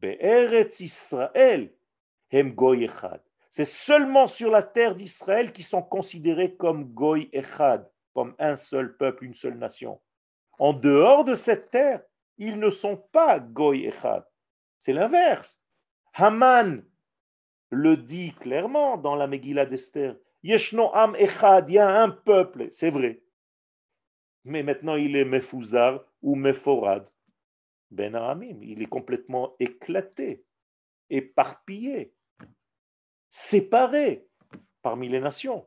Be'eretz 0.00 0.80
Israël, 0.80 1.72
hem 2.30 2.52
goy 2.52 2.84
echad. 2.84 3.22
C'est 3.48 3.64
seulement 3.64 4.26
sur 4.26 4.50
la 4.50 4.62
terre 4.62 4.94
d'Israël 4.94 5.52
qui 5.52 5.62
sont 5.62 5.82
considérés 5.82 6.54
comme 6.56 6.92
goy 6.92 7.28
echad, 7.32 7.88
comme 8.12 8.34
un 8.38 8.56
seul 8.56 8.96
peuple, 8.96 9.24
une 9.24 9.34
seule 9.34 9.58
nation. 9.58 10.00
En 10.58 10.72
dehors 10.72 11.24
de 11.24 11.34
cette 11.34 11.70
terre, 11.70 12.02
ils 12.38 12.58
ne 12.58 12.70
sont 12.70 12.96
pas 12.96 13.38
goy 13.38 13.86
echad. 13.86 14.24
C'est 14.78 14.92
l'inverse. 14.92 15.62
Haman 16.14 16.84
le 17.70 17.96
dit 17.96 18.32
clairement 18.34 18.96
dans 18.98 19.14
la 19.14 19.26
Megillah 19.26 19.66
d'Esther. 19.66 20.16
Yeshno 20.42 20.90
am 20.94 21.14
echad, 21.16 21.68
il 21.68 21.74
y 21.74 21.78
a 21.78 22.02
un 22.02 22.10
peuple, 22.10 22.68
c'est 22.72 22.90
vrai 22.90 23.21
mais 24.44 24.62
maintenant 24.62 24.96
il 24.96 25.16
est 25.16 25.24
Mefouzar 25.24 26.04
ou 26.22 26.34
Meforad. 26.34 27.08
Ben 27.90 28.14
Aramim, 28.14 28.62
il 28.62 28.82
est 28.82 28.86
complètement 28.86 29.54
éclaté, 29.60 30.44
éparpillé, 31.10 32.14
séparé 33.30 34.26
parmi 34.80 35.08
les 35.08 35.20
nations. 35.20 35.66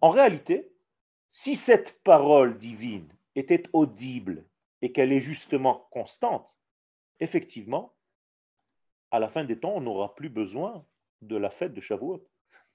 En 0.00 0.10
réalité, 0.10 0.72
si 1.28 1.56
cette 1.56 2.02
parole 2.02 2.56
divine 2.56 3.12
était 3.34 3.64
audible 3.72 4.44
et 4.80 4.92
qu'elle 4.92 5.12
est 5.12 5.20
justement 5.20 5.88
constante, 5.90 6.56
effectivement, 7.20 7.94
à 9.10 9.18
la 9.18 9.28
fin 9.28 9.44
des 9.44 9.58
temps, 9.58 9.74
on 9.74 9.80
n'aura 9.80 10.14
plus 10.14 10.28
besoin 10.28 10.86
de 11.22 11.36
la 11.36 11.50
fête 11.50 11.74
de 11.74 11.80
Shavuot, 11.80 12.26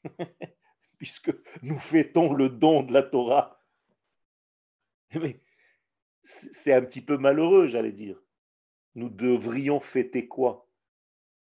puisque 0.97 1.31
nous 1.61 1.79
fêtons 1.79 2.33
le 2.33 2.49
don 2.49 2.83
de 2.83 2.93
la 2.93 3.03
Torah. 3.03 3.59
Mais 5.15 5.39
c'est 6.23 6.73
un 6.73 6.81
petit 6.81 7.01
peu 7.01 7.17
malheureux, 7.17 7.67
j'allais 7.67 7.91
dire. 7.91 8.19
Nous 8.95 9.09
devrions 9.09 9.79
fêter 9.79 10.27
quoi? 10.27 10.67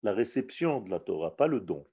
La 0.04 0.14
réception 0.14 0.82
de 0.82 0.90
la 0.90 1.00
Torah, 1.00 1.36
pas 1.36 1.48
le 1.48 1.60
don. 1.60 1.88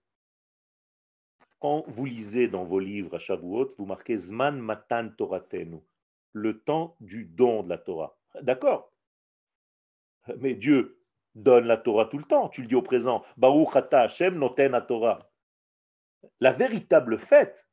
Quand 1.60 1.84
vous 1.88 2.04
lisez 2.04 2.48
dans 2.48 2.64
vos 2.64 2.78
livres 2.78 3.16
à 3.16 3.18
Shavuot, 3.18 3.74
vous 3.76 3.86
marquez 3.86 4.16
Zman 4.16 4.58
Matan 4.58 5.10
Toratenu, 5.10 5.80
le 6.32 6.60
temps 6.60 6.96
du 7.00 7.24
don 7.24 7.64
de 7.64 7.70
la 7.70 7.78
Torah. 7.78 8.16
D'accord? 8.42 8.92
Mais 10.38 10.54
Dieu 10.54 10.97
donne 11.38 11.66
la 11.66 11.76
Torah 11.76 12.06
tout 12.06 12.18
le 12.18 12.24
temps. 12.24 12.48
Tu 12.48 12.62
le 12.62 12.68
dis 12.68 12.74
au 12.74 12.82
présent. 12.82 13.24
Baruch 13.36 13.76
ata 13.76 14.02
Hashem 14.02 14.38
noten 14.38 14.80
Torah. 14.86 15.30
La 16.40 16.52
véritable 16.52 17.18
fête 17.18 17.68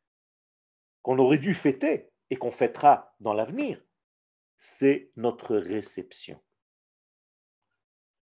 qu'on 1.01 1.19
aurait 1.19 1.37
dû 1.37 1.53
fêter 1.53 2.09
et 2.29 2.35
qu'on 2.35 2.51
fêtera 2.51 3.15
dans 3.19 3.33
l'avenir, 3.33 3.81
c'est 4.57 5.11
notre 5.15 5.55
réception. 5.55 6.39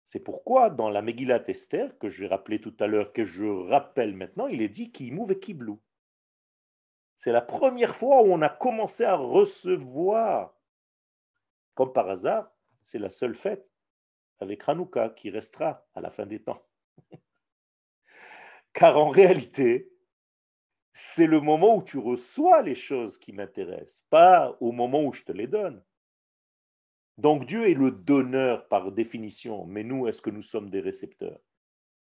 C'est 0.06 0.20
pourquoi 0.22 0.70
dans 0.70 0.90
la 0.90 1.02
Megillat 1.02 1.44
Esther, 1.48 1.98
que 2.00 2.10
je 2.10 2.22
vais 2.22 2.28
rappeler 2.28 2.62
tout 2.62 2.76
à 2.80 2.88
l'heure, 2.88 3.12
que 3.12 3.26
je 3.26 3.46
rappelle 3.46 4.16
maintenant, 4.16 4.48
il 4.48 4.62
est 4.62 4.70
dit 4.70 4.92
qui 4.92 5.08
et 5.08 5.40
Kiblou. 5.40 5.82
C'est 7.18 7.32
la 7.32 7.42
première 7.42 7.96
fois 7.96 8.22
où 8.22 8.32
on 8.32 8.42
a 8.42 8.50
commencé 8.50 9.04
à 9.04 9.16
recevoir. 9.16 10.54
Comme 11.74 11.92
par 11.92 12.10
hasard, 12.10 12.50
c'est 12.84 13.00
la 13.00 13.10
seule 13.10 13.36
fête 13.36 13.70
avec 14.40 14.68
Hanouka 14.68 15.10
qui 15.10 15.30
restera 15.30 15.86
à 15.96 16.02
la 16.02 16.12
fin 16.12 16.26
des 16.26 16.42
temps. 16.42 16.64
Car 18.74 18.98
en 18.98 19.10
réalité, 19.10 19.92
c'est 20.94 21.28
le 21.28 21.42
moment 21.42 21.78
où 21.78 21.84
tu 21.84 21.98
reçois 21.98 22.62
les 22.62 22.76
choses 22.76 23.18
qui 23.18 23.32
m'intéressent, 23.32 24.06
pas 24.10 24.58
au 24.60 24.72
moment 24.72 25.04
où 25.04 25.14
je 25.14 25.24
te 25.24 25.32
les 25.32 25.48
donne. 25.48 25.84
Donc 27.18 27.46
Dieu 27.46 27.70
est 27.70 27.74
le 27.74 27.92
donneur 27.92 28.68
par 28.68 28.92
définition, 28.92 29.66
mais 29.66 29.84
nous, 29.84 30.08
est-ce 30.08 30.22
que 30.22 30.30
nous 30.30 30.44
sommes 30.44 30.70
des 30.70 30.80
récepteurs? 30.80 31.40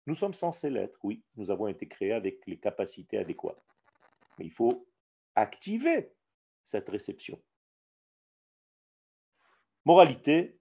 Nous 0.06 0.16
sommes 0.16 0.34
censés 0.34 0.70
l'être, 0.70 1.00
oui, 1.04 1.24
nous 1.36 1.50
avons 1.52 1.68
été 1.68 1.88
créés 1.88 2.14
avec 2.14 2.46
les 2.46 2.58
capacités 2.58 3.18
adéquates. 3.18 3.64
Mais 4.38 4.46
il 4.46 4.52
faut 4.52 4.88
activer 5.36 6.12
cette 6.64 6.90
réception. 6.90 7.42
Moralité, 9.86 10.58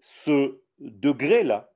ce 0.00 0.60
degré-là, 0.78 1.72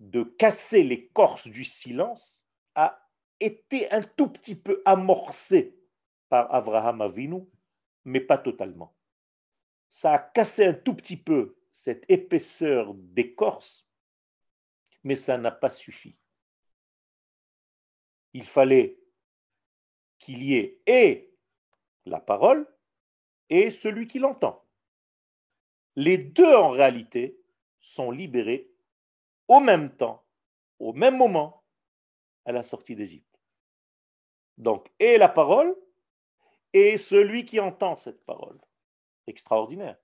de 0.00 0.22
casser 0.22 0.82
l'écorce 0.82 1.48
du 1.48 1.64
silence, 1.64 2.44
a 2.74 2.98
été 3.40 3.90
un 3.90 4.02
tout 4.02 4.28
petit 4.28 4.54
peu 4.54 4.80
amorcé 4.84 5.76
par 6.28 6.52
Abraham 6.54 7.02
Avinu, 7.02 7.42
mais 8.04 8.20
pas 8.20 8.38
totalement. 8.38 8.94
Ça 9.90 10.14
a 10.14 10.18
cassé 10.18 10.64
un 10.64 10.72
tout 10.72 10.94
petit 10.94 11.16
peu 11.16 11.56
cette 11.72 12.04
épaisseur 12.08 12.94
d'écorce, 12.94 13.86
mais 15.04 15.16
ça 15.16 15.36
n'a 15.36 15.50
pas 15.50 15.70
suffi. 15.70 16.16
Il 18.32 18.46
fallait 18.46 18.98
qu'il 20.18 20.42
y 20.42 20.54
ait 20.54 20.80
et 20.86 21.34
la 22.06 22.20
parole 22.20 22.66
et 23.50 23.70
celui 23.70 24.06
qui 24.06 24.18
l'entend 24.18 24.64
les 25.96 26.18
deux 26.18 26.54
en 26.54 26.70
réalité 26.70 27.38
sont 27.80 28.10
libérés 28.10 28.70
au 29.48 29.60
même 29.60 29.94
temps, 29.96 30.24
au 30.78 30.92
même 30.92 31.16
moment, 31.16 31.64
à 32.44 32.52
la 32.52 32.62
sortie 32.62 32.96
d'Égypte. 32.96 33.40
Donc, 34.58 34.90
et 34.98 35.18
la 35.18 35.28
parole, 35.28 35.76
et 36.72 36.96
celui 36.96 37.44
qui 37.44 37.60
entend 37.60 37.96
cette 37.96 38.24
parole. 38.24 38.58
Extraordinaire. 39.26 39.96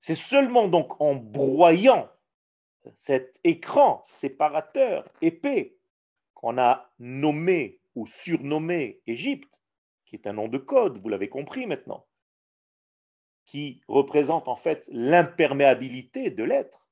C'est 0.00 0.14
seulement 0.14 0.68
donc 0.68 1.00
en 1.00 1.14
broyant 1.14 2.10
cet 2.96 3.38
écran 3.44 4.02
séparateur 4.04 5.04
épais 5.20 5.76
qu'on 6.34 6.58
a 6.58 6.90
nommé 6.98 7.80
ou 7.94 8.06
surnommé 8.06 9.02
Égypte, 9.06 9.60
qui 10.06 10.16
est 10.16 10.26
un 10.26 10.32
nom 10.32 10.48
de 10.48 10.58
code, 10.58 10.98
vous 10.98 11.08
l'avez 11.08 11.28
compris 11.28 11.66
maintenant, 11.66 12.06
qui 13.48 13.80
représente 13.88 14.46
en 14.46 14.56
fait 14.56 14.86
l'imperméabilité 14.92 16.30
de 16.30 16.44
l'être. 16.44 16.86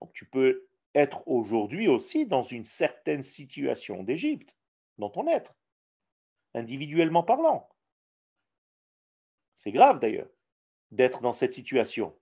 Donc 0.00 0.12
tu 0.12 0.26
peux 0.26 0.66
être 0.96 1.22
aujourd'hui 1.28 1.86
aussi 1.86 2.26
dans 2.26 2.42
une 2.42 2.64
certaine 2.64 3.22
situation 3.22 4.02
d'Égypte, 4.02 4.56
dans 4.98 5.10
ton 5.10 5.28
être, 5.28 5.54
individuellement 6.54 7.22
parlant. 7.22 7.68
C'est 9.54 9.70
grave 9.70 10.00
d'ailleurs 10.00 10.28
d'être 10.90 11.20
dans 11.20 11.34
cette 11.34 11.54
situation. 11.54 12.18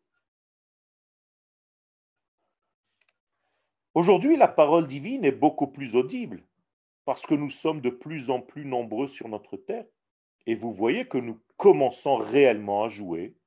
Aujourd'hui, 3.94 4.36
la 4.36 4.48
parole 4.48 4.86
divine 4.86 5.24
est 5.24 5.32
beaucoup 5.32 5.68
plus 5.68 5.96
audible 5.96 6.44
parce 7.06 7.24
que 7.24 7.34
nous 7.34 7.48
sommes 7.48 7.80
de 7.80 7.88
plus 7.88 8.28
en 8.28 8.42
plus 8.42 8.66
nombreux 8.66 9.08
sur 9.08 9.30
notre 9.30 9.56
terre. 9.56 9.86
Et 10.44 10.54
vous 10.54 10.74
voyez 10.74 11.08
que 11.08 11.16
nous 11.16 11.40
commençons 11.56 12.16
réellement 12.16 12.84
à 12.84 12.90
jouer 12.90 13.37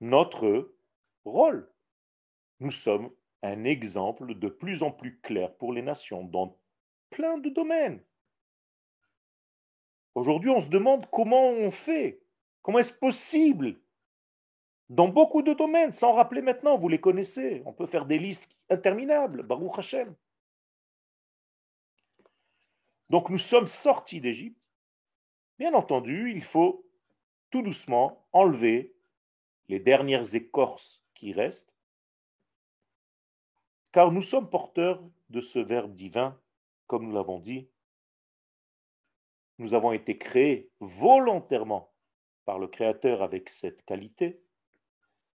notre 0.00 0.74
rôle. 1.24 1.70
Nous 2.60 2.70
sommes 2.70 3.10
un 3.42 3.64
exemple 3.64 4.34
de 4.34 4.48
plus 4.48 4.82
en 4.82 4.90
plus 4.90 5.18
clair 5.20 5.54
pour 5.56 5.72
les 5.72 5.82
nations 5.82 6.24
dans 6.24 6.58
plein 7.10 7.38
de 7.38 7.48
domaines. 7.50 8.02
Aujourd'hui, 10.14 10.50
on 10.50 10.60
se 10.60 10.70
demande 10.70 11.06
comment 11.10 11.48
on 11.50 11.70
fait, 11.70 12.22
comment 12.62 12.78
est-ce 12.78 12.92
possible? 12.92 13.78
Dans 14.88 15.08
beaucoup 15.08 15.42
de 15.42 15.52
domaines, 15.52 15.92
sans 15.92 16.14
rappeler 16.14 16.42
maintenant, 16.42 16.78
vous 16.78 16.88
les 16.88 17.00
connaissez, 17.00 17.62
on 17.66 17.72
peut 17.72 17.86
faire 17.86 18.06
des 18.06 18.18
listes 18.18 18.56
interminables, 18.70 19.42
Baruch 19.42 19.78
Hashem. 19.78 20.14
Donc 23.10 23.28
nous 23.30 23.38
sommes 23.38 23.66
sortis 23.66 24.20
d'Égypte. 24.20 24.68
Bien 25.58 25.74
entendu, 25.74 26.32
il 26.32 26.42
faut 26.42 26.86
tout 27.50 27.62
doucement 27.62 28.26
enlever 28.32 28.95
les 29.68 29.80
dernières 29.80 30.34
écorces 30.34 31.02
qui 31.14 31.32
restent, 31.32 31.72
car 33.92 34.12
nous 34.12 34.22
sommes 34.22 34.50
porteurs 34.50 35.02
de 35.30 35.40
ce 35.40 35.58
verbe 35.58 35.94
divin, 35.94 36.38
comme 36.86 37.06
nous 37.06 37.14
l'avons 37.14 37.40
dit. 37.40 37.68
Nous 39.58 39.74
avons 39.74 39.92
été 39.92 40.18
créés 40.18 40.70
volontairement 40.80 41.90
par 42.44 42.58
le 42.58 42.68
Créateur 42.68 43.22
avec 43.22 43.48
cette 43.48 43.84
qualité. 43.84 44.40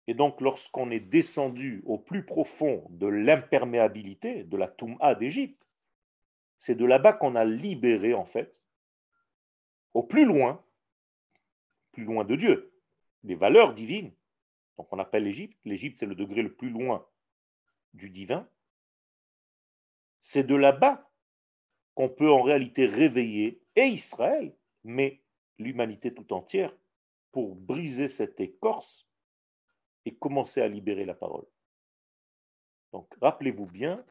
Et 0.08 0.14
donc, 0.14 0.42
lorsqu'on 0.42 0.92
est 0.92 1.00
descendu 1.00 1.82
au 1.86 1.98
plus 1.98 2.26
profond 2.26 2.86
de 2.90 3.08
l'imperméabilité, 3.08 4.44
de 4.44 4.58
la 4.58 4.68
Toum'a 4.68 5.16
d'Égypte, 5.16 5.66
c'est 6.58 6.76
de 6.76 6.86
là-bas 6.86 7.14
qu'on 7.14 7.36
a 7.36 7.46
libéré, 7.46 8.14
en 8.14 8.26
fait, 8.26 8.62
au 9.94 10.04
plus 10.04 10.26
loin, 10.26 10.64
plus 11.92 12.04
loin 12.04 12.24
de 12.24 12.36
Dieu, 12.36 12.72
des 13.24 13.36
valeurs 13.36 13.74
divines. 13.74 14.12
Donc 14.82 14.92
on 14.94 14.98
appelle 14.98 15.26
l'Égypte. 15.26 15.60
L'Égypte, 15.64 16.00
c'est 16.00 16.08
le 16.08 16.16
degré 16.16 16.42
le 16.42 16.52
plus 16.52 16.72
loin 16.72 17.08
du 17.94 18.10
divin. 18.10 18.50
C'est 20.22 20.42
de 20.42 20.56
là-bas 20.56 21.08
qu'on 21.94 22.10
peut 22.10 22.32
en 22.32 22.42
réalité 22.42 22.88
réveiller 22.88 23.62
et 23.76 23.86
Israël, 23.86 24.56
mais 24.84 25.22
l'humanité 25.60 26.12
tout 26.12 26.34
entière, 26.34 26.76
pour 27.32 27.54
briser 27.56 28.08
cette 28.08 28.40
écorce 28.40 29.08
et 30.06 30.16
commencer 30.16 30.62
à 30.64 30.68
libérer 30.68 31.06
la 31.06 31.14
parole. 31.14 31.46
Donc 32.92 33.08
rappelez-vous 33.22 33.68
bien, 33.68 34.04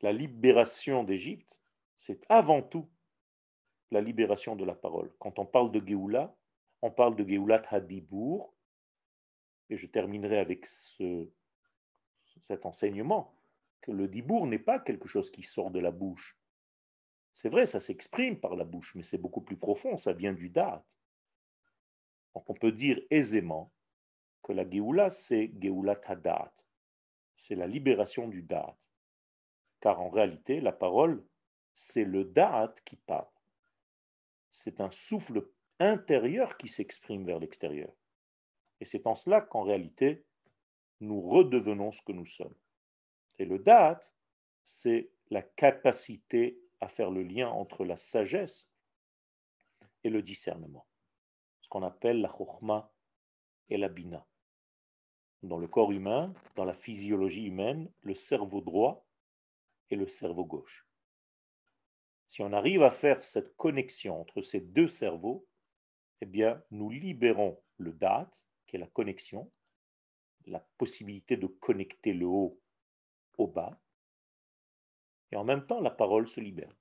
la 0.00 0.12
libération 0.12 1.02
d'Égypte, 1.02 1.58
c'est 1.96 2.24
avant 2.28 2.62
tout 2.62 2.88
la 3.90 4.00
libération 4.00 4.54
de 4.54 4.64
la 4.64 4.76
parole. 4.76 5.10
Quand 5.18 5.40
on 5.40 5.44
parle 5.44 5.72
de 5.72 5.84
Géoula, 5.84 6.37
on 6.82 6.90
parle 6.90 7.16
de 7.16 7.28
Géoulat 7.28 7.62
Hadibour, 7.70 8.54
et 9.70 9.76
je 9.76 9.86
terminerai 9.86 10.38
avec 10.38 10.66
ce, 10.66 11.28
cet 12.42 12.66
enseignement, 12.66 13.34
que 13.80 13.92
le 13.92 14.08
Dibour 14.08 14.46
n'est 14.46 14.58
pas 14.58 14.78
quelque 14.78 15.08
chose 15.08 15.30
qui 15.30 15.42
sort 15.42 15.70
de 15.70 15.78
la 15.78 15.90
bouche. 15.90 16.38
C'est 17.34 17.48
vrai, 17.48 17.66
ça 17.66 17.80
s'exprime 17.80 18.40
par 18.40 18.56
la 18.56 18.64
bouche, 18.64 18.94
mais 18.94 19.04
c'est 19.04 19.18
beaucoup 19.18 19.40
plus 19.40 19.56
profond, 19.56 19.96
ça 19.96 20.12
vient 20.12 20.32
du 20.32 20.48
Da'at. 20.48 20.84
Donc 22.34 22.48
on 22.50 22.54
peut 22.54 22.72
dire 22.72 23.00
aisément 23.10 23.72
que 24.42 24.52
la 24.52 24.68
Géoula, 24.68 25.10
c'est 25.10 25.52
Géoulat 25.60 26.00
Hadat, 26.06 26.52
c'est 27.36 27.54
la 27.54 27.66
libération 27.66 28.28
du 28.28 28.42
Da'at. 28.42 28.76
Car 29.80 30.00
en 30.00 30.08
réalité, 30.08 30.60
la 30.60 30.72
parole, 30.72 31.24
c'est 31.74 32.04
le 32.04 32.24
Da'at 32.24 32.74
qui 32.84 32.96
parle. 32.96 33.28
C'est 34.50 34.80
un 34.80 34.90
souffle 34.90 35.48
intérieur 35.80 36.56
qui 36.56 36.68
s'exprime 36.68 37.24
vers 37.24 37.38
l'extérieur. 37.38 37.92
Et 38.80 38.84
c'est 38.84 39.06
en 39.06 39.14
cela 39.14 39.40
qu'en 39.40 39.62
réalité, 39.62 40.24
nous 41.00 41.20
redevenons 41.20 41.92
ce 41.92 42.02
que 42.02 42.12
nous 42.12 42.26
sommes. 42.26 42.54
Et 43.38 43.44
le 43.44 43.58
Da'at, 43.58 44.00
c'est 44.64 45.10
la 45.30 45.42
capacité 45.42 46.58
à 46.80 46.88
faire 46.88 47.10
le 47.10 47.22
lien 47.22 47.48
entre 47.48 47.84
la 47.84 47.96
sagesse 47.96 48.68
et 50.04 50.10
le 50.10 50.22
discernement. 50.22 50.86
Ce 51.60 51.68
qu'on 51.68 51.82
appelle 51.82 52.20
la 52.20 52.32
chokhma 52.36 52.92
et 53.68 53.76
la 53.76 53.88
bina. 53.88 54.26
Dans 55.42 55.58
le 55.58 55.68
corps 55.68 55.92
humain, 55.92 56.34
dans 56.56 56.64
la 56.64 56.74
physiologie 56.74 57.46
humaine, 57.46 57.90
le 58.02 58.14
cerveau 58.14 58.60
droit 58.60 59.06
et 59.90 59.96
le 59.96 60.08
cerveau 60.08 60.44
gauche. 60.44 60.86
Si 62.28 62.42
on 62.42 62.52
arrive 62.52 62.82
à 62.82 62.90
faire 62.90 63.24
cette 63.24 63.56
connexion 63.56 64.20
entre 64.20 64.42
ces 64.42 64.60
deux 64.60 64.88
cerveaux, 64.88 65.46
eh 66.20 66.26
bien, 66.26 66.62
nous 66.70 66.90
libérons 66.90 67.60
le 67.76 67.92
dat, 67.92 68.30
qui 68.66 68.76
est 68.76 68.80
la 68.80 68.86
connexion, 68.86 69.50
la 70.46 70.60
possibilité 70.78 71.36
de 71.36 71.46
connecter 71.46 72.12
le 72.12 72.26
haut 72.26 72.60
au 73.36 73.46
bas, 73.46 73.80
et 75.30 75.36
en 75.36 75.44
même 75.44 75.66
temps, 75.66 75.80
la 75.80 75.90
parole 75.90 76.28
se 76.28 76.40
libère. 76.40 76.74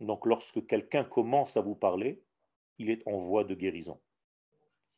Donc, 0.00 0.26
lorsque 0.26 0.66
quelqu'un 0.66 1.04
commence 1.04 1.56
à 1.56 1.60
vous 1.60 1.76
parler, 1.76 2.24
il 2.78 2.90
est 2.90 3.06
en 3.06 3.18
voie 3.18 3.44
de 3.44 3.54
guérison. 3.54 4.00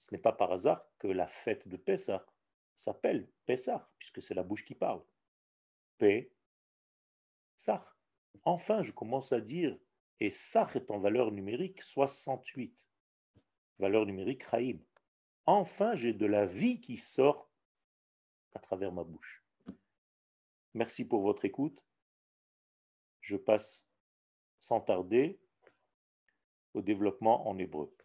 Ce 0.01 0.14
n'est 0.14 0.20
pas 0.20 0.33
par 0.33 0.53
hasard 0.53 0.87
que 0.99 1.09
la 1.09 1.27
fête 1.27 1.68
de 1.68 1.77
Pessah 1.77 2.24
s'appelle 2.77 3.29
Pessah, 3.45 3.91
puisque 3.99 4.22
c'est 4.22 4.35
la 4.35 4.43
bouche 4.43 4.64
qui 4.64 4.74
parle. 4.74 5.03
Pessah. 5.99 6.31
Enfin, 8.45 8.83
je 8.83 8.93
commence 8.93 9.33
à 9.33 9.41
dire 9.41 9.77
et 10.21 10.31
ça 10.31 10.69
est 10.75 10.91
en 10.91 10.99
valeur 10.99 11.33
numérique 11.33 11.83
68. 11.83 12.87
Valeur 13.79 14.07
numérique 14.07 14.45
Raïm. 14.45 14.81
Enfin, 15.45 15.95
j'ai 15.95 16.12
de 16.12 16.27
la 16.27 16.47
vie 16.47 16.81
qui 16.81 16.97
sort 16.97 17.51
à 18.55 18.59
travers 18.59 18.93
ma 18.93 19.05
bouche. 19.05 19.45
Merci 20.75 21.05
pour 21.05 21.23
votre 21.23 21.45
écoute. 21.45 21.85
Je 23.21 23.37
passe 23.37 23.87
sans 24.61 24.81
tarder 24.81 25.39
au 26.75 26.83
développement 26.83 27.49
en 27.49 27.59
hébreu. 27.59 27.96